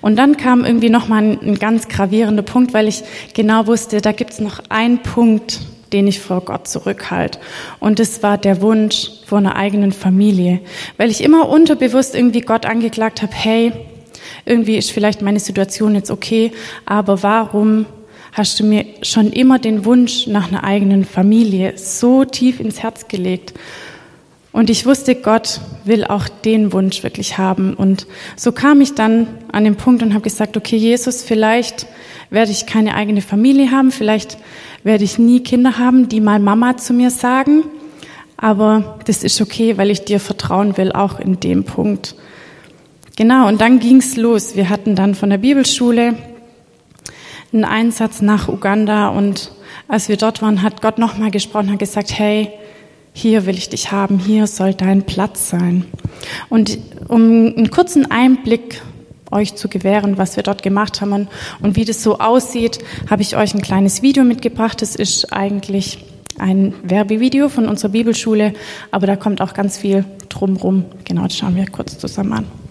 Und 0.00 0.16
dann 0.16 0.36
kam 0.36 0.64
irgendwie 0.64 0.88
noch 0.88 1.08
mal 1.08 1.22
ein, 1.22 1.40
ein 1.40 1.58
ganz 1.58 1.88
gravierender 1.88 2.42
Punkt, 2.42 2.72
weil 2.72 2.88
ich 2.88 3.02
genau 3.34 3.66
wusste, 3.66 4.00
da 4.00 4.12
gibt 4.12 4.32
es 4.32 4.40
noch 4.40 4.60
einen 4.70 5.02
Punkt, 5.02 5.60
den 5.92 6.06
ich 6.06 6.20
vor 6.20 6.40
Gott 6.40 6.66
zurückhalte. 6.66 7.38
Und 7.78 7.98
das 7.98 8.22
war 8.22 8.38
der 8.38 8.62
Wunsch 8.62 9.10
vor 9.26 9.38
einer 9.38 9.56
eigenen 9.56 9.92
Familie, 9.92 10.60
weil 10.96 11.10
ich 11.10 11.22
immer 11.22 11.48
unterbewusst 11.48 12.14
irgendwie 12.14 12.40
Gott 12.40 12.66
angeklagt 12.66 13.22
habe, 13.22 13.32
hey, 13.34 13.72
irgendwie 14.44 14.76
ist 14.76 14.92
vielleicht 14.92 15.22
meine 15.22 15.40
Situation 15.40 15.94
jetzt 15.94 16.10
okay, 16.10 16.52
aber 16.84 17.22
warum 17.22 17.86
hast 18.36 18.60
du 18.60 18.64
mir 18.64 18.84
schon 19.00 19.32
immer 19.32 19.58
den 19.58 19.86
Wunsch 19.86 20.26
nach 20.26 20.48
einer 20.48 20.62
eigenen 20.62 21.06
Familie 21.06 21.78
so 21.78 22.26
tief 22.26 22.60
ins 22.60 22.82
Herz 22.82 23.08
gelegt? 23.08 23.54
Und 24.52 24.68
ich 24.68 24.84
wusste, 24.84 25.14
Gott 25.14 25.60
will 25.86 26.04
auch 26.04 26.28
den 26.28 26.70
Wunsch 26.74 27.02
wirklich 27.02 27.38
haben. 27.38 27.72
Und 27.72 28.06
so 28.36 28.52
kam 28.52 28.82
ich 28.82 28.94
dann 28.94 29.26
an 29.52 29.64
den 29.64 29.76
Punkt 29.76 30.02
und 30.02 30.12
habe 30.12 30.22
gesagt, 30.22 30.58
okay, 30.58 30.76
Jesus, 30.76 31.22
vielleicht 31.22 31.86
werde 32.28 32.52
ich 32.52 32.66
keine 32.66 32.94
eigene 32.94 33.22
Familie 33.22 33.70
haben, 33.70 33.90
vielleicht 33.90 34.36
werde 34.84 35.04
ich 35.04 35.18
nie 35.18 35.40
Kinder 35.42 35.78
haben, 35.78 36.10
die 36.10 36.20
mal 36.20 36.38
Mama 36.38 36.76
zu 36.76 36.92
mir 36.92 37.10
sagen. 37.10 37.64
Aber 38.36 38.98
das 39.06 39.24
ist 39.24 39.40
okay, 39.40 39.78
weil 39.78 39.90
ich 39.90 40.04
dir 40.04 40.20
vertrauen 40.20 40.76
will, 40.76 40.92
auch 40.92 41.20
in 41.20 41.40
dem 41.40 41.64
Punkt. 41.64 42.16
Genau, 43.16 43.48
und 43.48 43.62
dann 43.62 43.78
ging's 43.78 44.16
los. 44.16 44.56
Wir 44.56 44.68
hatten 44.68 44.94
dann 44.94 45.14
von 45.14 45.30
der 45.30 45.38
Bibelschule 45.38 46.16
einen 47.56 47.64
Einsatz 47.64 48.22
nach 48.22 48.48
Uganda 48.48 49.08
und 49.08 49.50
als 49.88 50.08
wir 50.08 50.16
dort 50.16 50.42
waren, 50.42 50.62
hat 50.62 50.82
Gott 50.82 50.98
nochmal 50.98 51.30
gesprochen, 51.30 51.72
hat 51.72 51.78
gesagt, 51.78 52.16
hey, 52.16 52.50
hier 53.12 53.46
will 53.46 53.56
ich 53.56 53.68
dich 53.68 53.92
haben, 53.92 54.18
hier 54.18 54.46
soll 54.46 54.74
dein 54.74 55.04
Platz 55.04 55.48
sein. 55.48 55.86
Und 56.48 56.78
um 57.08 57.54
einen 57.56 57.70
kurzen 57.70 58.10
Einblick 58.10 58.82
euch 59.30 59.54
zu 59.54 59.68
gewähren, 59.68 60.18
was 60.18 60.36
wir 60.36 60.42
dort 60.42 60.62
gemacht 60.62 61.00
haben 61.00 61.28
und 61.60 61.76
wie 61.76 61.84
das 61.84 62.02
so 62.02 62.18
aussieht, 62.18 62.78
habe 63.10 63.22
ich 63.22 63.36
euch 63.36 63.54
ein 63.54 63.62
kleines 63.62 64.02
Video 64.02 64.22
mitgebracht. 64.22 64.82
Das 64.82 64.94
ist 64.94 65.32
eigentlich 65.32 66.04
ein 66.38 66.74
Werbevideo 66.82 67.48
von 67.48 67.68
unserer 67.68 67.90
Bibelschule, 67.90 68.52
aber 68.90 69.06
da 69.06 69.16
kommt 69.16 69.40
auch 69.40 69.54
ganz 69.54 69.78
viel 69.78 70.04
drumrum. 70.28 70.84
Genau, 71.04 71.22
das 71.22 71.36
schauen 71.36 71.56
wir 71.56 71.66
kurz 71.66 71.98
zusammen 71.98 72.32
an. 72.34 72.65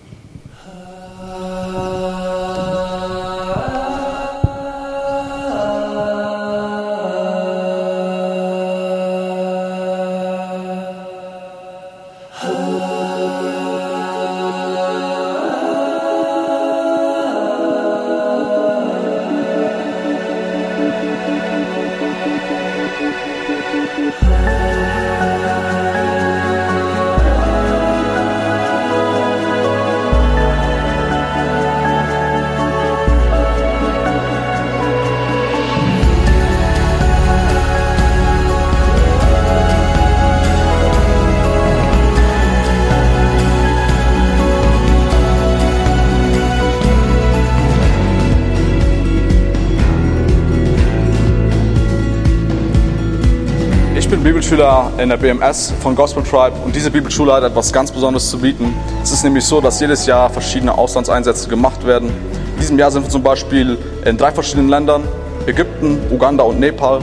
In 54.98 55.10
der 55.10 55.18
BMS 55.18 55.74
von 55.82 55.96
Gospel 55.96 56.24
Tribe 56.24 56.54
und 56.64 56.75
diese 56.75 56.90
Bibelschule 56.90 57.34
hat 57.34 57.44
etwas 57.44 57.72
ganz 57.74 57.92
Besonderes 57.92 58.30
zu 58.30 58.40
bieten. 58.40 58.74
Es 59.04 59.12
ist 59.12 59.24
nämlich 59.24 59.44
so, 59.44 59.60
dass 59.60 59.80
jedes 59.80 60.06
Jahr 60.06 60.30
verschiedene 60.30 60.78
Auslandseinsätze 60.78 61.50
gemacht 61.50 61.86
werden. 61.86 62.10
In 62.54 62.60
diesem 62.60 62.80
Jahr 62.80 62.92
sind 62.92 63.04
wir 63.04 63.10
zum 63.10 63.22
Beispiel 63.22 63.78
in 64.06 64.18
drei 64.18 64.32
verschiedenen 64.32 64.70
Ländern, 64.70 65.04
Ägypten, 65.46 66.00
Uganda 66.12 66.44
und 66.44 66.60
Nepal. 66.60 67.00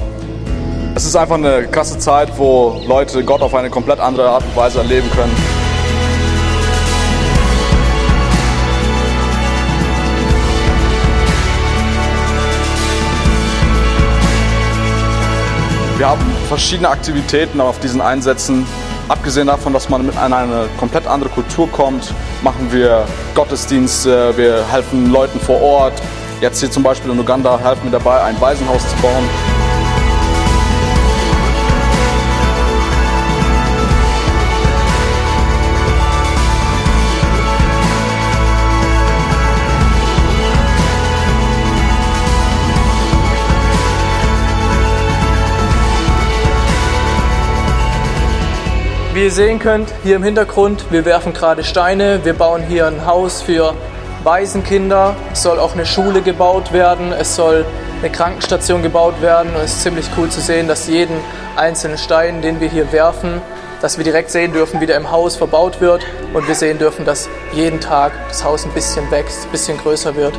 Es 0.94 1.04
ist 1.04 1.16
einfach 1.16 1.36
eine 1.36 1.68
krasse 1.68 1.98
Zeit, 1.98 2.28
wo 2.38 2.80
Leute 2.86 3.22
Gott 3.24 3.42
auf 3.42 3.54
eine 3.54 3.70
komplett 3.70 4.00
andere 4.00 4.28
Art 4.28 4.44
und 4.44 4.56
Weise 4.56 4.78
erleben 4.78 5.10
können. 5.10 5.36
Wir 15.98 16.08
haben 16.08 16.31
verschiedene 16.52 16.90
Aktivitäten 16.90 17.62
auf 17.62 17.80
diesen 17.80 18.02
Einsätzen. 18.02 18.66
Abgesehen 19.08 19.46
davon, 19.46 19.72
dass 19.72 19.88
man 19.88 20.04
mit 20.04 20.14
in 20.14 20.34
eine 20.34 20.68
komplett 20.78 21.06
andere 21.06 21.30
Kultur 21.30 21.66
kommt, 21.72 22.12
machen 22.42 22.70
wir 22.70 23.06
Gottesdienste, 23.34 24.36
wir 24.36 24.62
helfen 24.70 25.10
Leuten 25.10 25.40
vor 25.40 25.62
Ort. 25.62 25.94
Jetzt 26.42 26.60
hier 26.60 26.70
zum 26.70 26.82
Beispiel 26.82 27.10
in 27.10 27.18
Uganda 27.18 27.58
helfen 27.58 27.84
wir 27.84 27.92
dabei, 27.92 28.20
ein 28.24 28.38
Waisenhaus 28.38 28.82
zu 28.82 28.96
bauen. 28.96 29.51
Wie 49.22 49.26
ihr 49.26 49.30
sehen 49.32 49.60
könnt, 49.60 49.88
hier 50.02 50.16
im 50.16 50.24
Hintergrund, 50.24 50.86
wir 50.90 51.04
werfen 51.04 51.32
gerade 51.32 51.62
Steine, 51.62 52.24
wir 52.24 52.32
bauen 52.32 52.60
hier 52.60 52.88
ein 52.88 53.06
Haus 53.06 53.40
für 53.40 53.72
Waisenkinder, 54.24 55.14
es 55.32 55.44
soll 55.44 55.60
auch 55.60 55.74
eine 55.74 55.86
Schule 55.86 56.22
gebaut 56.22 56.72
werden, 56.72 57.12
es 57.12 57.36
soll 57.36 57.64
eine 58.00 58.10
Krankenstation 58.10 58.82
gebaut 58.82 59.22
werden 59.22 59.54
und 59.54 59.60
es 59.60 59.74
ist 59.74 59.82
ziemlich 59.84 60.06
cool 60.18 60.28
zu 60.28 60.40
sehen, 60.40 60.66
dass 60.66 60.88
jeden 60.88 61.14
einzelnen 61.54 61.98
Stein, 61.98 62.42
den 62.42 62.60
wir 62.60 62.68
hier 62.68 62.90
werfen, 62.90 63.40
dass 63.80 63.96
wir 63.96 64.02
direkt 64.02 64.32
sehen 64.32 64.52
dürfen, 64.52 64.80
wie 64.80 64.86
der 64.86 64.96
im 64.96 65.12
Haus 65.12 65.36
verbaut 65.36 65.80
wird 65.80 66.04
und 66.34 66.48
wir 66.48 66.56
sehen 66.56 66.80
dürfen, 66.80 67.04
dass 67.04 67.28
jeden 67.52 67.78
Tag 67.78 68.10
das 68.26 68.42
Haus 68.42 68.64
ein 68.64 68.72
bisschen 68.72 69.08
wächst, 69.12 69.44
ein 69.44 69.52
bisschen 69.52 69.78
größer 69.78 70.16
wird. 70.16 70.34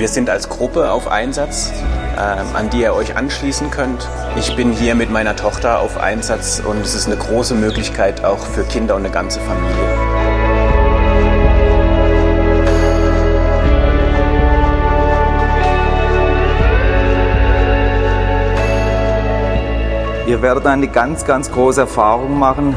Wir 0.00 0.08
sind 0.08 0.30
als 0.30 0.48
Gruppe 0.48 0.92
auf 0.92 1.08
Einsatz, 1.08 1.74
äh, 2.16 2.20
an 2.20 2.70
die 2.70 2.80
ihr 2.80 2.94
euch 2.94 3.18
anschließen 3.18 3.70
könnt. 3.70 4.08
Ich 4.34 4.56
bin 4.56 4.72
hier 4.72 4.94
mit 4.94 5.10
meiner 5.10 5.36
Tochter 5.36 5.80
auf 5.80 5.98
Einsatz 5.98 6.62
und 6.66 6.80
es 6.80 6.94
ist 6.94 7.04
eine 7.06 7.18
große 7.18 7.54
Möglichkeit 7.54 8.24
auch 8.24 8.38
für 8.38 8.64
Kinder 8.64 8.94
und 8.94 9.02
eine 9.04 9.12
ganze 9.12 9.40
Familie. 9.40 9.76
Ihr 20.26 20.40
werdet 20.40 20.64
eine 20.64 20.88
ganz, 20.88 21.26
ganz 21.26 21.52
große 21.52 21.82
Erfahrung 21.82 22.38
machen, 22.38 22.74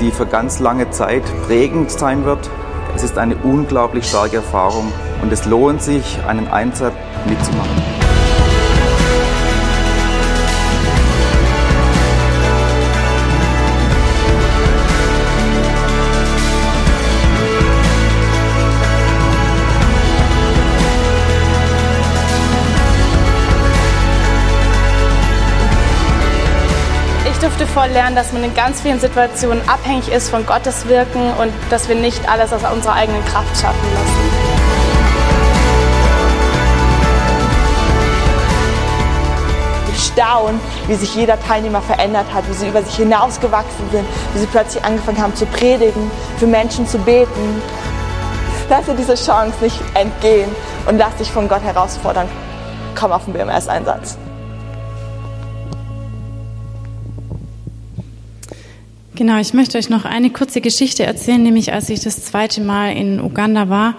die 0.00 0.10
für 0.10 0.26
ganz 0.26 0.58
lange 0.58 0.90
Zeit 0.90 1.22
prägend 1.46 1.90
sein 1.90 2.26
wird. 2.26 2.50
Es 2.94 3.02
ist 3.02 3.16
eine 3.16 3.34
unglaublich 3.36 4.06
starke 4.06 4.36
Erfahrung 4.36 4.92
und 5.22 5.32
es 5.32 5.44
lohnt 5.44 5.82
sich, 5.82 6.18
einen 6.26 6.48
Einsatz 6.48 6.94
mitzumachen. 7.26 7.96
durfte 27.46 27.72
voll 27.72 27.88
lernen, 27.88 28.16
dass 28.16 28.32
man 28.32 28.42
in 28.42 28.54
ganz 28.54 28.80
vielen 28.80 28.98
Situationen 28.98 29.66
abhängig 29.68 30.10
ist 30.10 30.30
von 30.30 30.44
Gottes 30.44 30.88
Wirken 30.88 31.30
und 31.40 31.52
dass 31.70 31.88
wir 31.88 31.94
nicht 31.94 32.28
alles 32.28 32.52
aus 32.52 32.62
unserer 32.70 32.94
eigenen 32.94 33.24
Kraft 33.24 33.56
schaffen 33.56 33.88
lassen. 33.94 34.35
Staune, 40.16 40.58
wie 40.86 40.94
sich 40.94 41.14
jeder 41.14 41.38
Teilnehmer 41.38 41.82
verändert 41.82 42.26
hat, 42.32 42.48
wie 42.48 42.54
sie 42.54 42.68
über 42.68 42.82
sich 42.82 42.96
hinausgewachsen 42.96 43.90
sind, 43.92 44.06
wie 44.32 44.38
sie 44.38 44.46
plötzlich 44.46 44.82
angefangen 44.82 45.20
haben 45.20 45.36
zu 45.36 45.44
predigen, 45.44 46.10
für 46.38 46.46
Menschen 46.46 46.86
zu 46.86 46.98
beten. 46.98 47.62
Lass 48.70 48.86
dir 48.86 48.94
diese 48.94 49.14
Chance 49.14 49.56
nicht 49.60 49.78
entgehen 49.94 50.50
und 50.88 50.96
lass 50.96 51.14
dich 51.16 51.30
von 51.30 51.48
Gott 51.48 51.62
herausfordern. 51.62 52.28
Komm 52.98 53.12
auf 53.12 53.26
den 53.26 53.34
BMS-Einsatz. 53.34 54.16
Genau, 59.14 59.38
ich 59.38 59.54
möchte 59.54 59.78
euch 59.78 59.88
noch 59.88 60.04
eine 60.04 60.30
kurze 60.30 60.60
Geschichte 60.60 61.04
erzählen, 61.04 61.42
nämlich 61.42 61.72
als 61.72 61.88
ich 61.90 62.00
das 62.00 62.24
zweite 62.24 62.60
Mal 62.60 62.92
in 62.96 63.20
Uganda 63.20 63.68
war, 63.68 63.94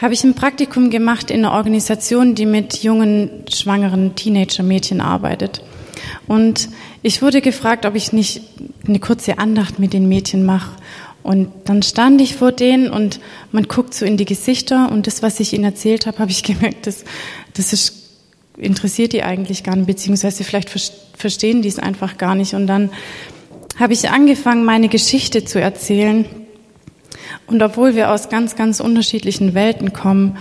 habe 0.00 0.14
ich 0.14 0.24
ein 0.24 0.34
Praktikum 0.34 0.90
gemacht 0.90 1.30
in 1.30 1.44
einer 1.44 1.54
Organisation, 1.54 2.34
die 2.34 2.46
mit 2.46 2.82
jungen, 2.82 3.30
schwangeren 3.48 4.14
Teenager-Mädchen 4.14 5.00
arbeitet. 5.00 5.62
Und 6.26 6.68
ich 7.02 7.22
wurde 7.22 7.40
gefragt, 7.40 7.86
ob 7.86 7.94
ich 7.94 8.12
nicht 8.12 8.42
eine 8.86 9.00
kurze 9.00 9.38
Andacht 9.38 9.78
mit 9.78 9.92
den 9.92 10.08
Mädchen 10.08 10.44
mache. 10.44 10.72
Und 11.22 11.50
dann 11.64 11.82
stand 11.82 12.20
ich 12.20 12.36
vor 12.36 12.52
denen 12.52 12.88
und 12.88 13.20
man 13.50 13.64
guckt 13.64 13.94
so 13.94 14.04
in 14.04 14.16
die 14.16 14.24
Gesichter 14.24 14.92
und 14.92 15.06
das, 15.06 15.22
was 15.22 15.40
ich 15.40 15.52
ihnen 15.52 15.64
erzählt 15.64 16.06
habe, 16.06 16.18
habe 16.18 16.30
ich 16.30 16.42
gemerkt, 16.44 16.86
das, 16.86 17.04
das 17.54 17.72
ist, 17.72 17.94
interessiert 18.56 19.12
die 19.12 19.22
eigentlich 19.22 19.64
gar 19.64 19.76
nicht, 19.76 19.86
beziehungsweise 19.86 20.44
vielleicht 20.44 20.70
verstehen 21.16 21.62
die 21.62 21.68
es 21.68 21.78
einfach 21.78 22.16
gar 22.16 22.34
nicht. 22.34 22.54
Und 22.54 22.66
dann 22.66 22.90
habe 23.78 23.92
ich 23.92 24.08
angefangen, 24.10 24.64
meine 24.64 24.88
Geschichte 24.88 25.44
zu 25.44 25.60
erzählen. 25.60 26.26
Und 27.46 27.62
obwohl 27.62 27.94
wir 27.94 28.10
aus 28.10 28.28
ganz, 28.28 28.56
ganz 28.56 28.80
unterschiedlichen 28.80 29.54
Welten 29.54 29.92
kommen, 29.92 30.36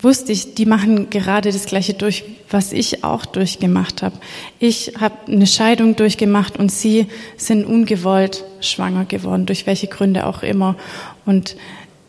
wusste 0.00 0.32
ich, 0.32 0.54
die 0.54 0.66
machen 0.66 1.10
gerade 1.10 1.50
das 1.50 1.66
Gleiche 1.66 1.94
durch, 1.94 2.24
was 2.50 2.72
ich 2.72 3.04
auch 3.04 3.26
durchgemacht 3.26 4.02
habe. 4.02 4.16
Ich 4.58 4.92
habe 5.00 5.14
eine 5.26 5.46
Scheidung 5.46 5.96
durchgemacht 5.96 6.56
und 6.56 6.70
sie 6.70 7.06
sind 7.36 7.64
ungewollt 7.64 8.44
schwanger 8.60 9.04
geworden, 9.04 9.46
durch 9.46 9.66
welche 9.66 9.88
Gründe 9.88 10.26
auch 10.26 10.42
immer. 10.42 10.76
Und 11.26 11.56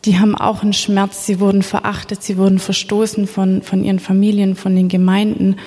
die 0.05 0.19
haben 0.19 0.35
auch 0.35 0.63
einen 0.63 0.73
Schmerz. 0.73 1.25
Sie 1.25 1.39
wurden 1.39 1.63
verachtet, 1.63 2.23
sie 2.23 2.37
wurden 2.37 2.59
verstoßen 2.59 3.27
von, 3.27 3.61
von 3.61 3.83
ihren 3.83 3.99
Familien, 3.99 4.55
von 4.55 4.75
den 4.75 4.87
Gemeinden. 4.87 5.57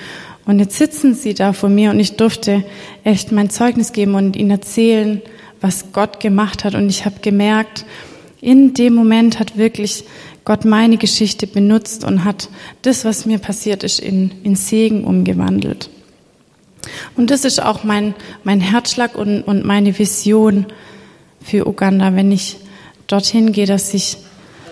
Und 0.45 0.59
jetzt 0.59 0.77
sitzen 0.77 1.13
sie 1.13 1.33
da 1.33 1.53
vor 1.53 1.69
mir 1.69 1.91
und 1.91 1.99
ich 1.99 2.15
durfte 2.17 2.63
echt 3.03 3.31
mein 3.31 3.49
Zeugnis 3.49 3.93
geben 3.93 4.15
und 4.15 4.35
ihnen 4.35 4.51
erzählen, 4.51 5.21
was 5.63 5.93
Gott 5.93 6.19
gemacht 6.19 6.65
hat. 6.65 6.75
Und 6.75 6.89
ich 6.89 7.05
habe 7.05 7.21
gemerkt, 7.21 7.85
in 8.41 8.73
dem 8.73 8.93
Moment 8.93 9.39
hat 9.39 9.57
wirklich 9.57 10.03
Gott 10.43 10.65
meine 10.65 10.97
Geschichte 10.97 11.47
benutzt 11.47 12.03
und 12.03 12.25
hat 12.25 12.49
das, 12.81 13.05
was 13.05 13.25
mir 13.25 13.39
passiert 13.39 13.83
ist, 13.83 13.99
in, 13.99 14.31
in 14.43 14.55
Segen 14.55 15.05
umgewandelt. 15.05 15.89
Und 17.15 17.31
das 17.31 17.45
ist 17.45 17.63
auch 17.63 17.85
mein, 17.85 18.13
mein 18.43 18.59
Herzschlag 18.59 19.15
und, 19.15 19.43
und 19.43 19.63
meine 19.63 19.97
Vision 19.97 20.65
für 21.41 21.65
Uganda, 21.65 22.13
wenn 22.13 22.33
ich 22.33 22.57
dorthin 23.07 23.53
gehe, 23.53 23.65
dass 23.65 23.93
ich 23.93 24.17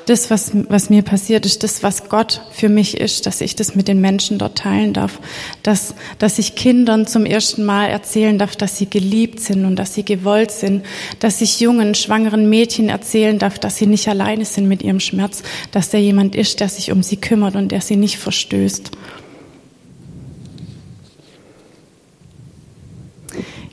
das, 0.05 0.29
was, 0.29 0.51
was 0.69 0.89
mir 0.89 1.01
passiert 1.01 1.45
ist, 1.45 1.63
das, 1.63 1.83
was 1.83 2.09
Gott 2.09 2.41
für 2.51 2.69
mich 2.69 2.97
ist, 2.97 3.25
dass 3.25 3.41
ich 3.41 3.55
das 3.55 3.75
mit 3.75 3.87
den 3.87 4.01
Menschen 4.01 4.37
dort 4.37 4.57
teilen 4.57 4.93
darf, 4.93 5.19
dass, 5.63 5.95
dass 6.19 6.39
ich 6.39 6.55
Kindern 6.55 7.07
zum 7.07 7.25
ersten 7.25 7.63
Mal 7.63 7.87
erzählen 7.87 8.37
darf, 8.37 8.55
dass 8.55 8.77
sie 8.77 8.89
geliebt 8.89 9.39
sind 9.39 9.65
und 9.65 9.75
dass 9.75 9.93
sie 9.93 10.03
gewollt 10.03 10.51
sind, 10.51 10.85
dass 11.19 11.41
ich 11.41 11.59
jungen, 11.59 11.95
schwangeren 11.95 12.49
Mädchen 12.49 12.89
erzählen 12.89 13.39
darf, 13.39 13.59
dass 13.59 13.77
sie 13.77 13.87
nicht 13.87 14.07
alleine 14.07 14.45
sind 14.45 14.67
mit 14.67 14.81
ihrem 14.81 14.99
Schmerz, 14.99 15.43
dass 15.71 15.89
da 15.89 15.97
jemand 15.97 16.35
ist, 16.35 16.59
der 16.59 16.69
sich 16.69 16.91
um 16.91 17.03
sie 17.03 17.17
kümmert 17.17 17.55
und 17.55 17.71
der 17.71 17.81
sie 17.81 17.95
nicht 17.95 18.17
verstößt. 18.17 18.91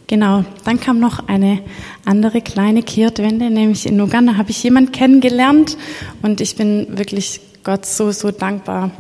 Genau, 0.09 0.43
dann 0.65 0.81
kam 0.81 1.01
noch 1.01 1.29
eine 1.29 1.61
andere 2.07 2.41
kleine 2.41 2.83
Kehrtwende, 2.83 3.51
nämlich 3.51 3.85
in 3.85 4.01
Uganda 4.01 4.39
habe 4.39 4.51
ich 4.51 4.63
jemanden 4.63 4.91
kennengelernt 4.91 5.77
und 6.23 6.41
ich 6.41 6.57
bin 6.57 6.97
wirklich 6.97 7.43
Gott 7.63 7.85
so, 7.85 8.11
so 8.11 8.31
dankbar, 8.31 8.91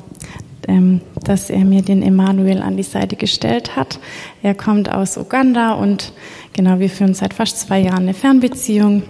ähm, 0.68 1.01
dass 1.25 1.49
er 1.49 1.64
mir 1.64 1.81
den 1.81 2.03
Emanuel 2.03 2.61
an 2.61 2.77
die 2.77 2.83
Seite 2.83 3.16
gestellt 3.16 3.75
hat. 3.75 3.99
Er 4.42 4.55
kommt 4.55 4.92
aus 4.92 5.16
Uganda 5.16 5.73
und 5.73 6.12
genau, 6.53 6.79
wir 6.79 6.90
führen 6.90 7.14
seit 7.14 7.33
fast 7.33 7.59
zwei 7.59 7.81
Jahren 7.81 8.03
eine 8.03 8.12
Fernbeziehung. 8.12 9.03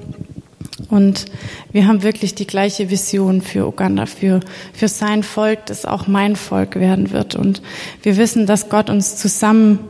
Und 0.90 1.24
wir 1.72 1.88
haben 1.88 2.04
wirklich 2.04 2.36
die 2.36 2.46
gleiche 2.46 2.90
Vision 2.90 3.42
für 3.42 3.66
Uganda, 3.66 4.06
für, 4.06 4.38
für 4.72 4.86
sein 4.86 5.24
Volk, 5.24 5.66
das 5.66 5.84
auch 5.84 6.06
mein 6.06 6.36
Volk 6.36 6.76
werden 6.76 7.10
wird. 7.10 7.34
Und 7.34 7.60
wir 8.02 8.16
wissen, 8.16 8.46
dass 8.46 8.68
Gott 8.68 8.88
uns 8.88 9.16
zusammen 9.16 9.80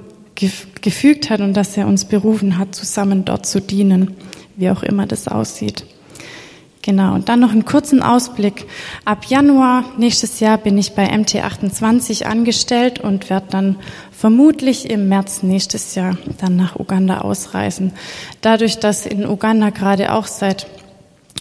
gefügt 0.81 1.31
hat 1.31 1.40
und 1.40 1.55
dass 1.55 1.77
er 1.77 1.87
uns 1.87 2.05
berufen 2.05 2.59
hat, 2.59 2.74
zusammen 2.74 3.24
dort 3.24 3.46
zu 3.46 3.61
dienen, 3.61 4.16
wie 4.57 4.70
auch 4.70 4.83
immer 4.83 5.07
das 5.07 5.29
aussieht. 5.29 5.85
Genau, 6.83 7.14
und 7.14 7.29
dann 7.29 7.40
noch 7.40 7.51
einen 7.51 7.66
kurzen 7.66 8.03
Ausblick. 8.03 8.64
Ab 9.05 9.27
Januar 9.27 9.85
nächstes 9.98 10.40
Jahr 10.40 10.57
bin 10.57 10.79
ich 10.79 10.94
bei 10.94 11.05
MT28 11.12 12.24
angestellt 12.24 12.98
und 12.98 13.29
werde 13.29 13.48
dann 13.51 13.77
vermutlich 14.11 14.88
im 14.88 15.09
März 15.09 15.42
nächstes 15.42 15.94
Jahr 15.96 16.16
dann 16.40 16.57
nach 16.57 16.77
Uganda 16.77 17.20
ausreisen. 17.20 17.92
Dadurch, 18.40 18.79
dass 18.79 19.05
in 19.05 19.27
Uganda 19.27 19.68
gerade 19.70 20.14
auch 20.14 20.27
seit 20.27 20.66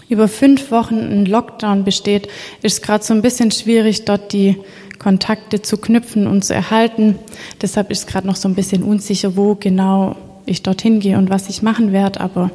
über 0.09 0.27
fünf 0.27 0.71
Wochen 0.71 0.99
ein 0.99 1.25
Lockdown 1.25 1.83
besteht, 1.83 2.27
ist 2.61 2.73
es 2.73 2.81
gerade 2.81 3.03
so 3.03 3.13
ein 3.13 3.21
bisschen 3.21 3.51
schwierig, 3.51 4.05
dort 4.05 4.33
die 4.33 4.57
Kontakte 4.99 5.61
zu 5.61 5.77
knüpfen 5.77 6.27
und 6.27 6.43
zu 6.43 6.53
erhalten. 6.53 7.15
Deshalb 7.61 7.91
ist 7.91 8.07
gerade 8.07 8.27
noch 8.27 8.35
so 8.35 8.47
ein 8.47 8.55
bisschen 8.55 8.83
unsicher, 8.83 9.35
wo 9.35 9.55
genau 9.55 10.15
ich 10.45 10.63
dorthin 10.63 10.99
gehe 10.99 11.17
und 11.17 11.29
was 11.29 11.49
ich 11.49 11.61
machen 11.61 11.91
werde, 11.91 12.21
aber 12.21 12.51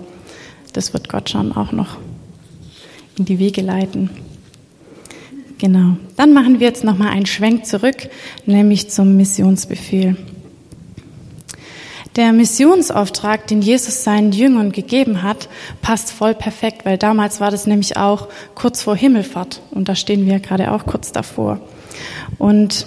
das 0.73 0.93
wird 0.93 1.09
Gott 1.09 1.31
schon 1.31 1.53
auch 1.53 1.73
noch 1.73 1.99
in 3.19 3.25
die 3.25 3.39
Wege 3.39 3.61
leiten. 3.61 4.11
Genau. 5.59 5.97
Dann 6.17 6.33
machen 6.33 6.59
wir 6.59 6.67
jetzt 6.67 6.83
noch 6.83 6.99
mal 6.99 7.11
einen 7.11 7.27
Schwenk 7.27 7.67
zurück, 7.67 8.09
nämlich 8.47 8.91
zum 8.91 9.17
Missionsbefehl. 9.17 10.17
Der 12.17 12.33
Missionsauftrag, 12.33 13.47
den 13.47 13.63
Jesus 13.63 14.05
seinen 14.05 14.33
Jüngern 14.33 14.73
gegeben 14.73 15.23
hat, 15.23 15.49
passt 15.81 16.11
voll 16.11 16.35
perfekt, 16.35 16.85
weil 16.85 16.99
damals 16.99 17.41
war 17.41 17.51
das 17.51 17.67
nämlich 17.67 17.97
auch 17.97 18.29
kurz 18.55 18.83
vor 18.83 18.97
Himmelfahrt 18.97 19.63
und 19.71 19.89
da 19.89 19.95
stehen 19.95 20.27
wir 20.27 20.39
gerade 20.41 20.73
auch 20.73 20.85
kurz 20.85 21.13
davor. 21.13 21.61
Und 22.39 22.87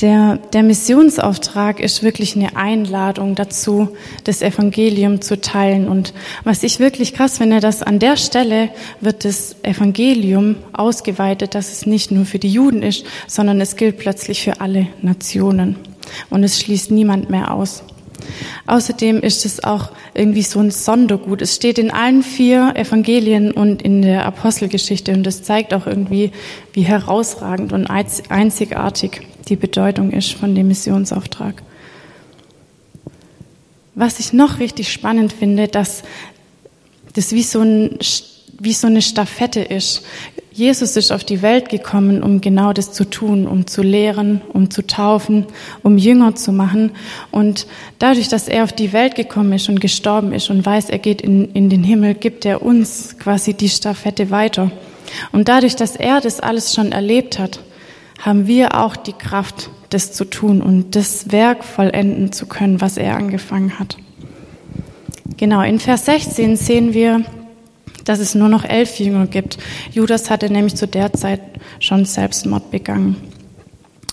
der, 0.00 0.36
der 0.52 0.62
Missionsauftrag 0.62 1.80
ist 1.80 2.02
wirklich 2.02 2.36
eine 2.36 2.54
Einladung 2.54 3.34
dazu, 3.34 3.96
das 4.24 4.42
Evangelium 4.42 5.22
zu 5.22 5.40
teilen. 5.40 5.88
Und 5.88 6.12
was 6.44 6.62
ich 6.62 6.78
wirklich 6.78 7.14
krass 7.14 7.38
finde, 7.38 7.60
dass 7.60 7.82
an 7.82 7.98
der 7.98 8.18
Stelle 8.18 8.68
wird 9.00 9.24
das 9.24 9.56
Evangelium 9.62 10.56
ausgeweitet, 10.74 11.54
dass 11.54 11.72
es 11.72 11.86
nicht 11.86 12.10
nur 12.10 12.26
für 12.26 12.38
die 12.38 12.52
Juden 12.52 12.82
ist, 12.82 13.06
sondern 13.26 13.58
es 13.60 13.76
gilt 13.76 13.96
plötzlich 13.96 14.42
für 14.42 14.60
alle 14.60 14.88
Nationen. 15.00 15.76
Und 16.28 16.44
es 16.44 16.60
schließt 16.60 16.90
niemand 16.90 17.30
mehr 17.30 17.54
aus. 17.54 17.82
Außerdem 18.66 19.20
ist 19.20 19.44
es 19.44 19.62
auch 19.62 19.90
irgendwie 20.14 20.42
so 20.42 20.60
ein 20.60 20.70
Sondergut. 20.70 21.42
Es 21.42 21.54
steht 21.54 21.78
in 21.78 21.90
allen 21.90 22.22
vier 22.22 22.72
Evangelien 22.74 23.52
und 23.52 23.82
in 23.82 24.02
der 24.02 24.26
Apostelgeschichte 24.26 25.12
und 25.12 25.26
es 25.26 25.42
zeigt 25.42 25.74
auch 25.74 25.86
irgendwie, 25.86 26.32
wie 26.72 26.82
herausragend 26.82 27.72
und 27.72 27.86
einzigartig 27.86 29.22
die 29.48 29.56
Bedeutung 29.56 30.10
ist 30.10 30.32
von 30.32 30.54
dem 30.54 30.68
Missionsauftrag. 30.68 31.62
Was 33.94 34.18
ich 34.18 34.32
noch 34.32 34.58
richtig 34.58 34.92
spannend 34.92 35.32
finde, 35.32 35.68
dass 35.68 36.02
das 37.14 37.32
wie 37.32 37.42
so 37.42 37.60
ein 37.60 37.98
wie 38.58 38.72
so 38.72 38.86
eine 38.86 39.02
Staffette 39.02 39.60
ist. 39.60 40.02
Jesus 40.52 40.96
ist 40.96 41.12
auf 41.12 41.22
die 41.22 41.42
Welt 41.42 41.68
gekommen, 41.68 42.22
um 42.22 42.40
genau 42.40 42.72
das 42.72 42.90
zu 42.90 43.04
tun, 43.04 43.46
um 43.46 43.66
zu 43.66 43.82
lehren, 43.82 44.40
um 44.54 44.70
zu 44.70 44.86
taufen, 44.86 45.44
um 45.82 45.98
Jünger 45.98 46.34
zu 46.34 46.50
machen. 46.50 46.92
Und 47.30 47.66
dadurch, 47.98 48.28
dass 48.28 48.48
er 48.48 48.64
auf 48.64 48.72
die 48.72 48.94
Welt 48.94 49.16
gekommen 49.16 49.52
ist 49.52 49.68
und 49.68 49.82
gestorben 49.82 50.32
ist 50.32 50.48
und 50.48 50.64
weiß, 50.64 50.88
er 50.88 50.98
geht 50.98 51.20
in, 51.20 51.52
in 51.52 51.68
den 51.68 51.84
Himmel, 51.84 52.14
gibt 52.14 52.46
er 52.46 52.62
uns 52.62 53.18
quasi 53.18 53.52
die 53.52 53.68
Staffette 53.68 54.30
weiter. 54.30 54.70
Und 55.30 55.48
dadurch, 55.48 55.76
dass 55.76 55.94
er 55.94 56.22
das 56.22 56.40
alles 56.40 56.74
schon 56.74 56.90
erlebt 56.90 57.38
hat, 57.38 57.60
haben 58.18 58.46
wir 58.46 58.80
auch 58.80 58.96
die 58.96 59.12
Kraft, 59.12 59.68
das 59.90 60.12
zu 60.12 60.24
tun 60.24 60.62
und 60.62 60.96
das 60.96 61.30
Werk 61.32 61.64
vollenden 61.64 62.32
zu 62.32 62.46
können, 62.46 62.80
was 62.80 62.96
er 62.96 63.16
angefangen 63.16 63.78
hat. 63.78 63.98
Genau, 65.36 65.60
in 65.60 65.80
Vers 65.80 66.06
16 66.06 66.56
sehen 66.56 66.94
wir, 66.94 67.24
dass 68.06 68.20
es 68.20 68.34
nur 68.34 68.48
noch 68.48 68.64
elf 68.64 68.98
Jünger 68.98 69.26
gibt. 69.26 69.58
Judas 69.92 70.30
hatte 70.30 70.50
nämlich 70.50 70.76
zu 70.76 70.86
der 70.88 71.12
Zeit 71.12 71.40
schon 71.78 72.06
Selbstmord 72.06 72.70
begangen. 72.70 73.16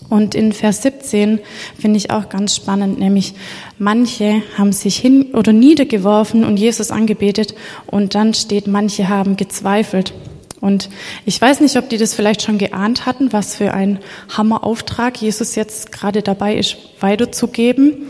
Und 0.10 0.36
in 0.36 0.52
Vers 0.52 0.84
17 0.84 1.40
finde 1.80 1.98
ich 1.98 2.12
auch 2.12 2.30
ganz 2.30 2.56
spannend, 2.56 3.00
nämlich 3.00 3.34
manche 3.80 4.44
haben 4.58 4.74
sich 4.74 4.98
hin 4.98 5.34
oder 5.34 5.54
niedergeworfen 5.54 6.44
und 6.44 6.58
Jesus 6.58 6.92
angebetet 6.92 7.56
und 7.88 8.14
dann 8.14 8.34
steht, 8.34 8.68
manche 8.68 9.10
haben 9.10 9.38
gezweifelt. 9.38 10.14
Und 10.62 10.90
ich 11.26 11.42
weiß 11.42 11.62
nicht, 11.62 11.78
ob 11.78 11.90
die 11.90 11.98
das 11.98 12.14
vielleicht 12.14 12.42
schon 12.42 12.58
geahnt 12.58 13.06
hatten, 13.06 13.34
was 13.34 13.56
für 13.56 13.74
ein 13.74 14.00
Hammerauftrag 14.30 15.20
Jesus 15.22 15.56
jetzt 15.56 15.92
gerade 15.92 16.22
dabei 16.22 16.56
ist, 16.56 16.78
weiterzugeben 17.00 18.08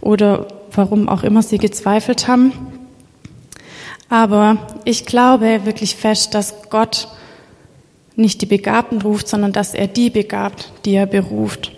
oder 0.00 0.48
warum 0.72 1.08
auch 1.08 1.24
immer 1.24 1.42
sie 1.42 1.58
gezweifelt 1.58 2.28
haben. 2.28 2.77
Aber 4.08 4.56
ich 4.84 5.04
glaube 5.04 5.64
wirklich 5.64 5.96
fest, 5.96 6.34
dass 6.34 6.70
Gott 6.70 7.08
nicht 8.16 8.40
die 8.40 8.46
Begabten 8.46 9.02
ruft, 9.02 9.28
sondern 9.28 9.52
dass 9.52 9.74
er 9.74 9.86
die 9.86 10.10
begabt, 10.10 10.72
die 10.84 10.94
er 10.94 11.06
beruft. 11.06 11.72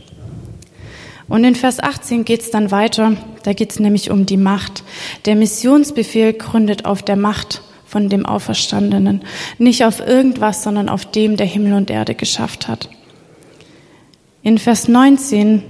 Und 1.28 1.44
in 1.44 1.54
Vers 1.54 1.80
18 1.80 2.24
geht 2.24 2.40
es 2.40 2.50
dann 2.50 2.70
weiter. 2.70 3.16
Da 3.44 3.52
geht 3.52 3.70
es 3.70 3.78
nämlich 3.78 4.10
um 4.10 4.26
die 4.26 4.36
Macht. 4.36 4.82
Der 5.26 5.36
Missionsbefehl 5.36 6.32
gründet 6.32 6.86
auf 6.86 7.02
der 7.02 7.16
Macht 7.16 7.62
von 7.86 8.08
dem 8.08 8.26
Auferstandenen. 8.26 9.22
Nicht 9.58 9.84
auf 9.84 10.00
irgendwas, 10.00 10.62
sondern 10.62 10.88
auf 10.88 11.04
dem, 11.06 11.36
der 11.36 11.46
Himmel 11.46 11.74
und 11.74 11.90
Erde 11.90 12.14
geschafft 12.14 12.68
hat. 12.68 12.88
In 14.42 14.58
Vers 14.58 14.88
19 14.88 15.62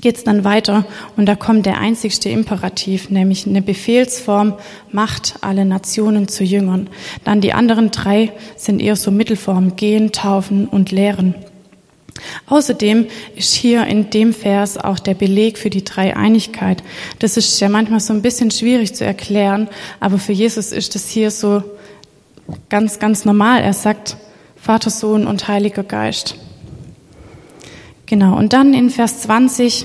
geht 0.00 0.16
es 0.16 0.24
dann 0.24 0.44
weiter 0.44 0.84
und 1.16 1.26
da 1.26 1.34
kommt 1.34 1.66
der 1.66 1.78
einzigste 1.78 2.28
Imperativ, 2.28 3.10
nämlich 3.10 3.46
eine 3.46 3.62
Befehlsform, 3.62 4.54
macht 4.92 5.36
alle 5.40 5.64
Nationen 5.64 6.28
zu 6.28 6.44
Jüngern. 6.44 6.88
Dann 7.24 7.40
die 7.40 7.52
anderen 7.52 7.90
drei 7.90 8.32
sind 8.56 8.80
eher 8.80 8.96
so 8.96 9.10
Mittelformen, 9.10 9.76
gehen, 9.76 10.12
taufen 10.12 10.66
und 10.66 10.90
lehren. 10.92 11.34
Außerdem 12.46 13.06
ist 13.34 13.54
hier 13.54 13.86
in 13.86 14.10
dem 14.10 14.32
Vers 14.32 14.78
auch 14.78 14.98
der 14.98 15.14
Beleg 15.14 15.58
für 15.58 15.70
die 15.70 15.84
Dreieinigkeit. 15.84 16.82
Das 17.18 17.36
ist 17.36 17.60
ja 17.60 17.68
manchmal 17.68 18.00
so 18.00 18.12
ein 18.12 18.22
bisschen 18.22 18.50
schwierig 18.50 18.94
zu 18.94 19.04
erklären, 19.04 19.68
aber 20.00 20.18
für 20.18 20.32
Jesus 20.32 20.72
ist 20.72 20.94
das 20.94 21.08
hier 21.08 21.30
so 21.30 21.62
ganz, 22.68 22.98
ganz 22.98 23.24
normal. 23.24 23.62
Er 23.62 23.72
sagt 23.72 24.16
Vater, 24.56 24.90
Sohn 24.90 25.26
und 25.26 25.48
Heiliger 25.48 25.82
Geist. 25.82 26.36
Genau, 28.06 28.36
und 28.36 28.52
dann 28.52 28.72
in 28.72 28.90
Vers 28.90 29.22
20, 29.22 29.84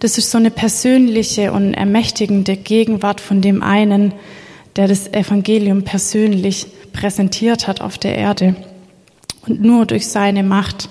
das 0.00 0.18
ist 0.18 0.30
so 0.30 0.38
eine 0.38 0.50
persönliche 0.50 1.52
und 1.52 1.72
ermächtigende 1.72 2.56
Gegenwart 2.56 3.20
von 3.20 3.40
dem 3.40 3.62
einen, 3.62 4.12
der 4.76 4.88
das 4.88 5.12
Evangelium 5.12 5.84
persönlich 5.84 6.66
präsentiert 6.92 7.68
hat 7.68 7.80
auf 7.80 7.96
der 7.96 8.16
Erde. 8.16 8.56
Und 9.46 9.62
nur 9.62 9.86
durch 9.86 10.08
seine 10.08 10.42
Macht 10.42 10.88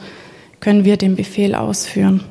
können 0.61 0.85
wir 0.85 0.97
den 0.97 1.15
Befehl 1.15 1.53
ausführen. 1.53 2.23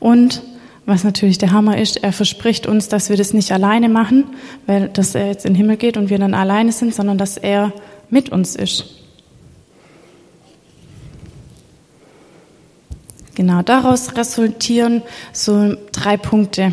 Und 0.00 0.42
was 0.86 1.04
natürlich 1.04 1.36
der 1.36 1.52
Hammer 1.52 1.76
ist, 1.76 2.02
er 2.02 2.14
verspricht 2.14 2.66
uns, 2.66 2.88
dass 2.88 3.10
wir 3.10 3.18
das 3.18 3.34
nicht 3.34 3.52
alleine 3.52 3.90
machen, 3.90 4.24
weil 4.66 4.88
dass 4.88 5.14
er 5.14 5.26
jetzt 5.26 5.44
in 5.44 5.52
den 5.52 5.58
Himmel 5.58 5.76
geht 5.76 5.98
und 5.98 6.08
wir 6.08 6.18
dann 6.18 6.32
alleine 6.32 6.72
sind, 6.72 6.94
sondern 6.94 7.18
dass 7.18 7.36
er 7.36 7.74
mit 8.08 8.30
uns 8.30 8.56
ist. 8.56 8.86
Genau, 13.38 13.62
daraus 13.62 14.16
resultieren 14.16 15.00
so 15.32 15.76
drei 15.92 16.16
Punkte. 16.16 16.72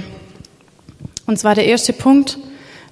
Und 1.28 1.38
zwar 1.38 1.54
der 1.54 1.68
erste 1.68 1.94
Punkt, 1.94 2.40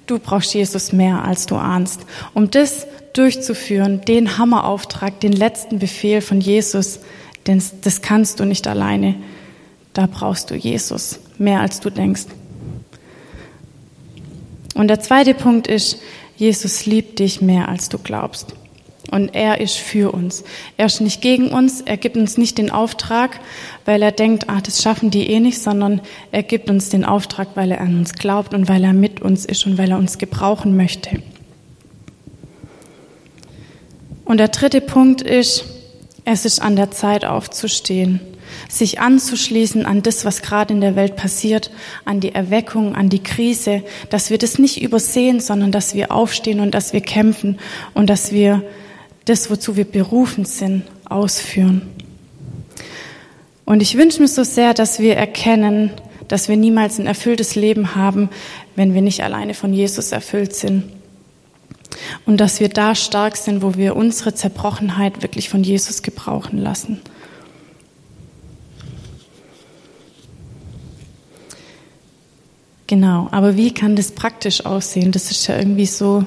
du 0.06 0.20
brauchst 0.20 0.54
Jesus 0.54 0.92
mehr, 0.92 1.24
als 1.24 1.46
du 1.46 1.56
ahnst. 1.56 2.02
Um 2.34 2.52
das 2.52 2.86
durchzuführen, 3.14 4.00
den 4.02 4.38
Hammerauftrag, 4.38 5.18
den 5.18 5.32
letzten 5.32 5.80
Befehl 5.80 6.20
von 6.20 6.40
Jesus, 6.40 7.00
denn 7.48 7.60
das 7.82 8.00
kannst 8.00 8.38
du 8.38 8.44
nicht 8.44 8.68
alleine. 8.68 9.16
Da 9.92 10.06
brauchst 10.06 10.52
du 10.52 10.54
Jesus, 10.54 11.18
mehr 11.38 11.58
als 11.58 11.80
du 11.80 11.90
denkst. 11.90 12.26
Und 14.76 14.86
der 14.86 15.00
zweite 15.00 15.34
Punkt 15.34 15.66
ist, 15.66 15.98
Jesus 16.36 16.86
liebt 16.86 17.18
dich 17.18 17.40
mehr, 17.40 17.68
als 17.68 17.88
du 17.88 17.98
glaubst. 17.98 18.54
Und 19.10 19.34
er 19.34 19.60
ist 19.60 19.76
für 19.76 20.12
uns. 20.12 20.44
Er 20.76 20.86
ist 20.86 21.00
nicht 21.00 21.20
gegen 21.20 21.48
uns. 21.48 21.82
Er 21.82 21.96
gibt 21.96 22.16
uns 22.16 22.38
nicht 22.38 22.58
den 22.58 22.70
Auftrag, 22.70 23.38
weil 23.84 24.02
er 24.02 24.12
denkt, 24.12 24.48
ah, 24.48 24.60
das 24.62 24.82
schaffen 24.82 25.10
die 25.10 25.28
eh 25.28 25.40
nicht, 25.40 25.60
sondern 25.60 26.00
er 26.32 26.42
gibt 26.42 26.70
uns 26.70 26.88
den 26.88 27.04
Auftrag, 27.04 27.48
weil 27.54 27.70
er 27.70 27.80
an 27.80 27.98
uns 27.98 28.14
glaubt 28.14 28.54
und 28.54 28.68
weil 28.68 28.82
er 28.82 28.92
mit 28.92 29.20
uns 29.20 29.44
ist 29.44 29.66
und 29.66 29.78
weil 29.78 29.90
er 29.90 29.98
uns 29.98 30.18
gebrauchen 30.18 30.76
möchte. 30.76 31.22
Und 34.24 34.38
der 34.38 34.48
dritte 34.48 34.80
Punkt 34.80 35.20
ist, 35.20 35.64
es 36.24 36.46
ist 36.46 36.62
an 36.62 36.76
der 36.76 36.90
Zeit 36.90 37.26
aufzustehen, 37.26 38.20
sich 38.68 39.00
anzuschließen 39.00 39.84
an 39.84 40.02
das, 40.02 40.24
was 40.24 40.40
gerade 40.40 40.72
in 40.72 40.80
der 40.80 40.96
Welt 40.96 41.16
passiert, 41.16 41.70
an 42.06 42.20
die 42.20 42.34
Erweckung, 42.34 42.94
an 42.94 43.10
die 43.10 43.22
Krise, 43.22 43.82
dass 44.08 44.30
wir 44.30 44.38
das 44.38 44.58
nicht 44.58 44.80
übersehen, 44.80 45.40
sondern 45.40 45.72
dass 45.72 45.94
wir 45.94 46.12
aufstehen 46.12 46.60
und 46.60 46.74
dass 46.74 46.92
wir 46.94 47.02
kämpfen 47.02 47.58
und 47.92 48.08
dass 48.08 48.32
wir 48.32 48.62
das, 49.24 49.50
wozu 49.50 49.76
wir 49.76 49.84
berufen 49.84 50.44
sind, 50.44 50.84
ausführen. 51.04 51.82
Und 53.64 53.80
ich 53.80 53.96
wünsche 53.96 54.20
mir 54.20 54.28
so 54.28 54.44
sehr, 54.44 54.74
dass 54.74 54.98
wir 54.98 55.16
erkennen, 55.16 55.90
dass 56.28 56.48
wir 56.48 56.56
niemals 56.56 56.98
ein 56.98 57.06
erfülltes 57.06 57.54
Leben 57.54 57.94
haben, 57.94 58.28
wenn 58.76 58.94
wir 58.94 59.02
nicht 59.02 59.22
alleine 59.22 59.54
von 59.54 59.72
Jesus 59.72 60.12
erfüllt 60.12 60.54
sind. 60.54 60.84
Und 62.26 62.38
dass 62.38 62.60
wir 62.60 62.68
da 62.68 62.94
stark 62.94 63.36
sind, 63.36 63.62
wo 63.62 63.76
wir 63.76 63.96
unsere 63.96 64.34
Zerbrochenheit 64.34 65.22
wirklich 65.22 65.48
von 65.48 65.62
Jesus 65.64 66.02
gebrauchen 66.02 66.58
lassen. 66.58 67.00
Genau, 72.86 73.28
aber 73.30 73.56
wie 73.56 73.72
kann 73.72 73.96
das 73.96 74.12
praktisch 74.12 74.66
aussehen? 74.66 75.10
Das 75.10 75.30
ist 75.30 75.46
ja 75.46 75.56
irgendwie 75.56 75.86
so 75.86 76.26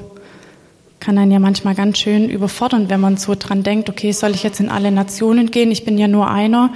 kann 1.00 1.18
einen 1.18 1.32
ja 1.32 1.40
manchmal 1.40 1.76
ganz 1.76 2.00
schön 2.00 2.30
überfordern, 2.30 2.90
wenn 2.90 3.00
man 3.00 3.18
so 3.18 3.36
dran 3.36 3.64
denkt, 3.64 3.90
okay, 3.90 4.12
soll 4.12 4.32
ich 4.32 4.44
jetzt 4.44 4.60
in 4.60 4.70
alle 4.70 4.92
Nationen 4.92 5.52
gehen? 5.52 5.72
Ich 5.72 5.86
bin 5.86 5.98
ja 5.98 6.08
nur 6.08 6.30
einer. 6.30 6.74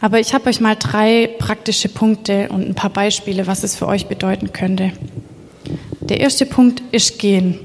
Aber 0.00 0.20
ich 0.20 0.34
habe 0.34 0.48
euch 0.50 0.60
mal 0.60 0.76
drei 0.76 1.28
praktische 1.38 1.88
Punkte 1.88 2.48
und 2.50 2.68
ein 2.68 2.74
paar 2.74 2.90
Beispiele, 2.90 3.46
was 3.46 3.64
es 3.64 3.76
für 3.76 3.86
euch 3.86 4.06
bedeuten 4.06 4.52
könnte. 4.52 4.92
Der 6.00 6.20
erste 6.20 6.46
Punkt 6.46 6.82
ist 6.92 7.18
gehen. 7.18 7.58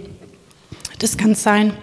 Das 1.00 1.18
kann 1.18 1.36
sein 1.36 1.74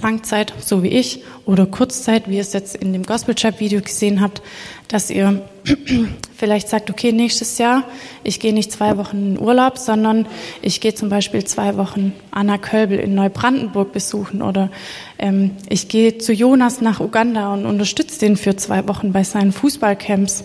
Langzeit, 0.00 0.52
so 0.60 0.82
wie 0.82 0.88
ich, 0.88 1.22
oder 1.44 1.66
Kurzzeit, 1.66 2.28
wie 2.28 2.36
ihr 2.36 2.40
es 2.40 2.52
jetzt 2.52 2.74
in 2.74 2.92
dem 2.92 3.04
Gospel 3.04 3.34
Trap 3.34 3.60
Video 3.60 3.80
gesehen 3.80 4.20
habt, 4.20 4.42
dass 4.88 5.10
ihr 5.10 5.42
vielleicht 6.40 6.68
sagt, 6.68 6.90
okay, 6.90 7.12
nächstes 7.12 7.58
Jahr, 7.58 7.84
ich 8.24 8.40
gehe 8.40 8.54
nicht 8.54 8.72
zwei 8.72 8.96
Wochen 8.96 9.36
in 9.36 9.38
Urlaub, 9.38 9.76
sondern 9.76 10.26
ich 10.62 10.80
gehe 10.80 10.94
zum 10.94 11.10
Beispiel 11.10 11.44
zwei 11.44 11.76
Wochen 11.76 12.14
Anna 12.30 12.56
Kölbel 12.56 12.98
in 12.98 13.14
Neubrandenburg 13.14 13.92
besuchen 13.92 14.40
oder 14.40 14.70
ähm, 15.18 15.52
ich 15.68 15.88
gehe 15.88 16.16
zu 16.16 16.32
Jonas 16.32 16.80
nach 16.80 16.98
Uganda 16.98 17.52
und 17.52 17.66
unterstütze 17.66 18.18
den 18.18 18.38
für 18.38 18.56
zwei 18.56 18.88
Wochen 18.88 19.12
bei 19.12 19.22
seinen 19.22 19.52
Fußballcamps. 19.52 20.44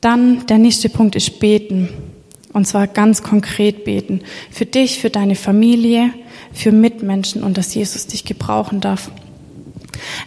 Dann 0.00 0.44
der 0.46 0.58
nächste 0.58 0.88
Punkt 0.88 1.14
ist 1.14 1.38
beten. 1.38 1.88
Und 2.52 2.66
zwar 2.66 2.88
ganz 2.88 3.22
konkret 3.22 3.84
beten. 3.84 4.22
Für 4.50 4.66
dich, 4.66 4.98
für 4.98 5.08
deine 5.08 5.36
Familie, 5.36 6.12
für 6.52 6.72
Mitmenschen 6.72 7.44
und 7.44 7.56
dass 7.56 7.76
Jesus 7.76 8.08
dich 8.08 8.24
gebrauchen 8.24 8.80
darf. 8.80 9.12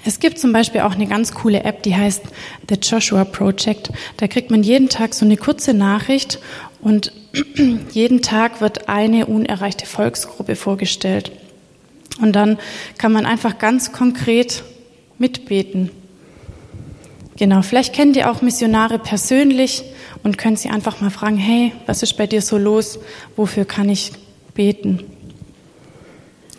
Es 0.06 0.20
gibt 0.20 0.40
zum 0.40 0.54
Beispiel 0.54 0.82
auch 0.82 0.94
eine 0.94 1.08
ganz 1.08 1.34
coole 1.34 1.64
App, 1.64 1.84
die 1.84 1.96
heißt 1.96 2.24
The 2.70 2.76
Joshua 2.76 3.24
Project. 3.24 3.92
Da 4.18 4.28
kriegt 4.28 4.52
man 4.52 4.64
jeden 4.64 4.90
Tag 4.90 5.14
so 5.14 5.26
eine 5.26 5.38
kurze 5.38 5.74
Nachricht 5.74 6.40
und 6.82 7.12
jeden 7.92 8.22
Tag 8.22 8.62
wird 8.62 8.90
eine 8.90 9.26
unerreichte 9.26 9.86
Volksgruppe 9.86 10.56
vorgestellt. 10.56 11.32
Und 12.22 12.34
dann 12.34 12.60
kann 12.98 13.12
man 13.12 13.26
einfach 13.26 13.58
ganz 13.58 13.92
konkret 13.92 14.64
mitbeten. 15.18 15.90
Genau, 17.38 17.64
vielleicht 17.64 17.94
kennt 17.94 18.16
ihr 18.16 18.30
auch 18.30 18.42
Missionare 18.42 19.00
persönlich 19.00 19.84
und 20.24 20.38
könnt 20.38 20.60
sie 20.60 20.70
einfach 20.70 21.02
mal 21.02 21.10
fragen, 21.10 21.38
hey, 21.38 21.72
was 21.88 22.04
ist 22.04 22.16
bei 22.16 22.28
dir 22.28 22.42
so 22.42 22.58
los? 22.58 23.00
Wofür 23.36 23.66
kann 23.66 23.90
ich 23.90 24.12
beten? 24.54 25.04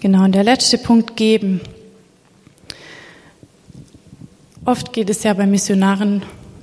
Genau, 0.00 0.24
und 0.24 0.34
der 0.34 0.44
letzte 0.44 0.78
Punkt 0.78 1.16
geben. 1.16 1.60
Oft 4.66 4.94
geht 4.94 5.10
es 5.10 5.22
ja 5.24 5.34
bei 5.34 5.46
Missionaren 5.46 6.22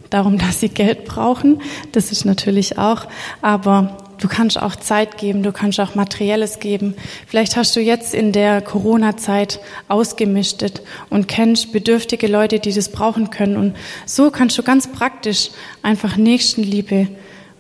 darum, 0.10 0.38
dass 0.40 0.60
sie 0.60 0.70
Geld 0.70 1.06
brauchen. 1.06 1.62
Das 1.92 2.12
ist 2.12 2.26
natürlich 2.26 2.78
auch. 2.78 3.08
Aber 3.42 3.98
du 4.20 4.28
kannst 4.28 4.62
auch 4.62 4.76
Zeit 4.76 5.18
geben, 5.18 5.44
du 5.44 5.52
kannst 5.52 5.80
auch 5.80 5.96
Materielles 5.96 6.60
geben. 6.60 6.96
Vielleicht 7.28 7.56
hast 7.56 7.76
du 7.76 7.80
jetzt 7.80 8.14
in 8.14 8.32
der 8.32 8.62
Corona-Zeit 8.62 9.60
ausgemistet 9.88 10.82
und 11.10 11.28
kennst 11.28 11.72
bedürftige 11.72 12.28
Leute, 12.28 12.60
die 12.60 12.74
das 12.74 12.90
brauchen 12.90 13.30
können. 13.30 13.56
Und 13.56 13.76
so 14.06 14.32
kannst 14.32 14.58
du 14.58 14.64
ganz 14.64 14.92
praktisch 14.92 15.52
einfach 15.82 16.18
Nächstenliebe 16.18 17.08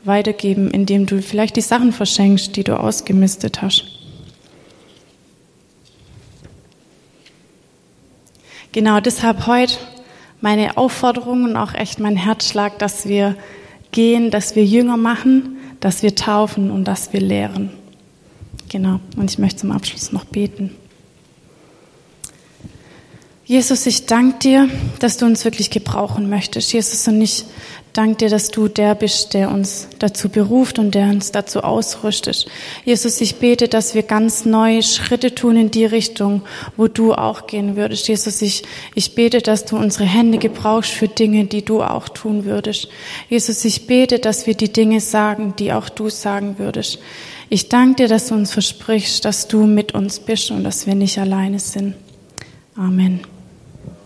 weitergeben, 0.03 0.71
indem 0.71 1.05
du 1.05 1.21
vielleicht 1.21 1.55
die 1.55 1.61
Sachen 1.61 1.93
verschenkst, 1.93 2.55
die 2.55 2.63
du 2.63 2.79
ausgemistet 2.79 3.61
hast. 3.61 3.85
Genau 8.71 8.99
deshalb 9.01 9.47
heute 9.47 9.75
meine 10.41 10.77
Aufforderung 10.77 11.43
und 11.43 11.55
auch 11.55 11.73
echt 11.73 11.99
mein 11.99 12.15
Herzschlag, 12.15 12.79
dass 12.79 13.07
wir 13.07 13.35
gehen, 13.91 14.31
dass 14.31 14.55
wir 14.55 14.65
Jünger 14.65 14.97
machen, 14.97 15.57
dass 15.79 16.03
wir 16.03 16.15
taufen 16.15 16.71
und 16.71 16.85
dass 16.85 17.13
wir 17.13 17.21
lehren. 17.21 17.71
Genau. 18.69 18.99
Und 19.15 19.29
ich 19.29 19.37
möchte 19.37 19.61
zum 19.61 19.71
Abschluss 19.71 20.11
noch 20.11 20.25
beten. 20.25 20.75
Jesus, 23.45 23.85
ich 23.85 24.05
danke 24.05 24.39
dir, 24.39 24.69
dass 24.99 25.17
du 25.17 25.25
uns 25.25 25.43
wirklich 25.43 25.69
gebrauchen 25.71 26.29
möchtest. 26.29 26.71
Jesus, 26.71 27.05
und 27.07 27.21
ich 27.21 27.43
danke 27.93 28.17
dir, 28.17 28.29
dass 28.29 28.49
du 28.51 28.67
der 28.67 28.95
bist, 28.95 29.33
der 29.33 29.51
uns 29.51 29.87
dazu 29.99 30.29
beruft 30.29 30.79
und 30.79 30.95
der 30.95 31.09
uns 31.09 31.31
dazu 31.31 31.61
ausrüstet. 31.61 32.45
Jesus, 32.85 33.21
ich 33.21 33.35
bete, 33.35 33.67
dass 33.67 33.95
wir 33.95 34.03
ganz 34.03 34.45
neue 34.45 34.83
Schritte 34.83 35.35
tun 35.35 35.57
in 35.57 35.71
die 35.71 35.85
Richtung, 35.85 36.41
wo 36.77 36.87
du 36.87 37.13
auch 37.13 37.47
gehen 37.47 37.75
würdest. 37.75 38.07
Jesus, 38.07 38.41
ich, 38.41 38.63
ich 38.95 39.15
bete, 39.15 39.41
dass 39.41 39.65
du 39.65 39.77
unsere 39.77 40.05
Hände 40.05 40.37
gebrauchst 40.37 40.91
für 40.91 41.07
Dinge, 41.07 41.45
die 41.45 41.63
du 41.63 41.81
auch 41.81 42.09
tun 42.09 42.45
würdest. 42.45 42.87
Jesus, 43.29 43.65
ich 43.65 43.87
bete, 43.87 44.19
dass 44.19 44.47
wir 44.47 44.55
die 44.55 44.71
Dinge 44.71 45.01
sagen, 45.01 45.53
die 45.57 45.73
auch 45.73 45.89
du 45.89 46.09
sagen 46.09 46.55
würdest. 46.57 46.99
Ich 47.49 47.67
danke 47.67 48.03
dir, 48.03 48.07
dass 48.07 48.27
du 48.27 48.35
uns 48.35 48.51
versprichst, 48.51 49.25
dass 49.25 49.47
du 49.47 49.65
mit 49.65 49.93
uns 49.93 50.19
bist 50.19 50.51
und 50.51 50.63
dass 50.63 50.87
wir 50.87 50.95
nicht 50.95 51.17
alleine 51.19 51.59
sind. 51.59 51.95
Amen. 52.77 53.19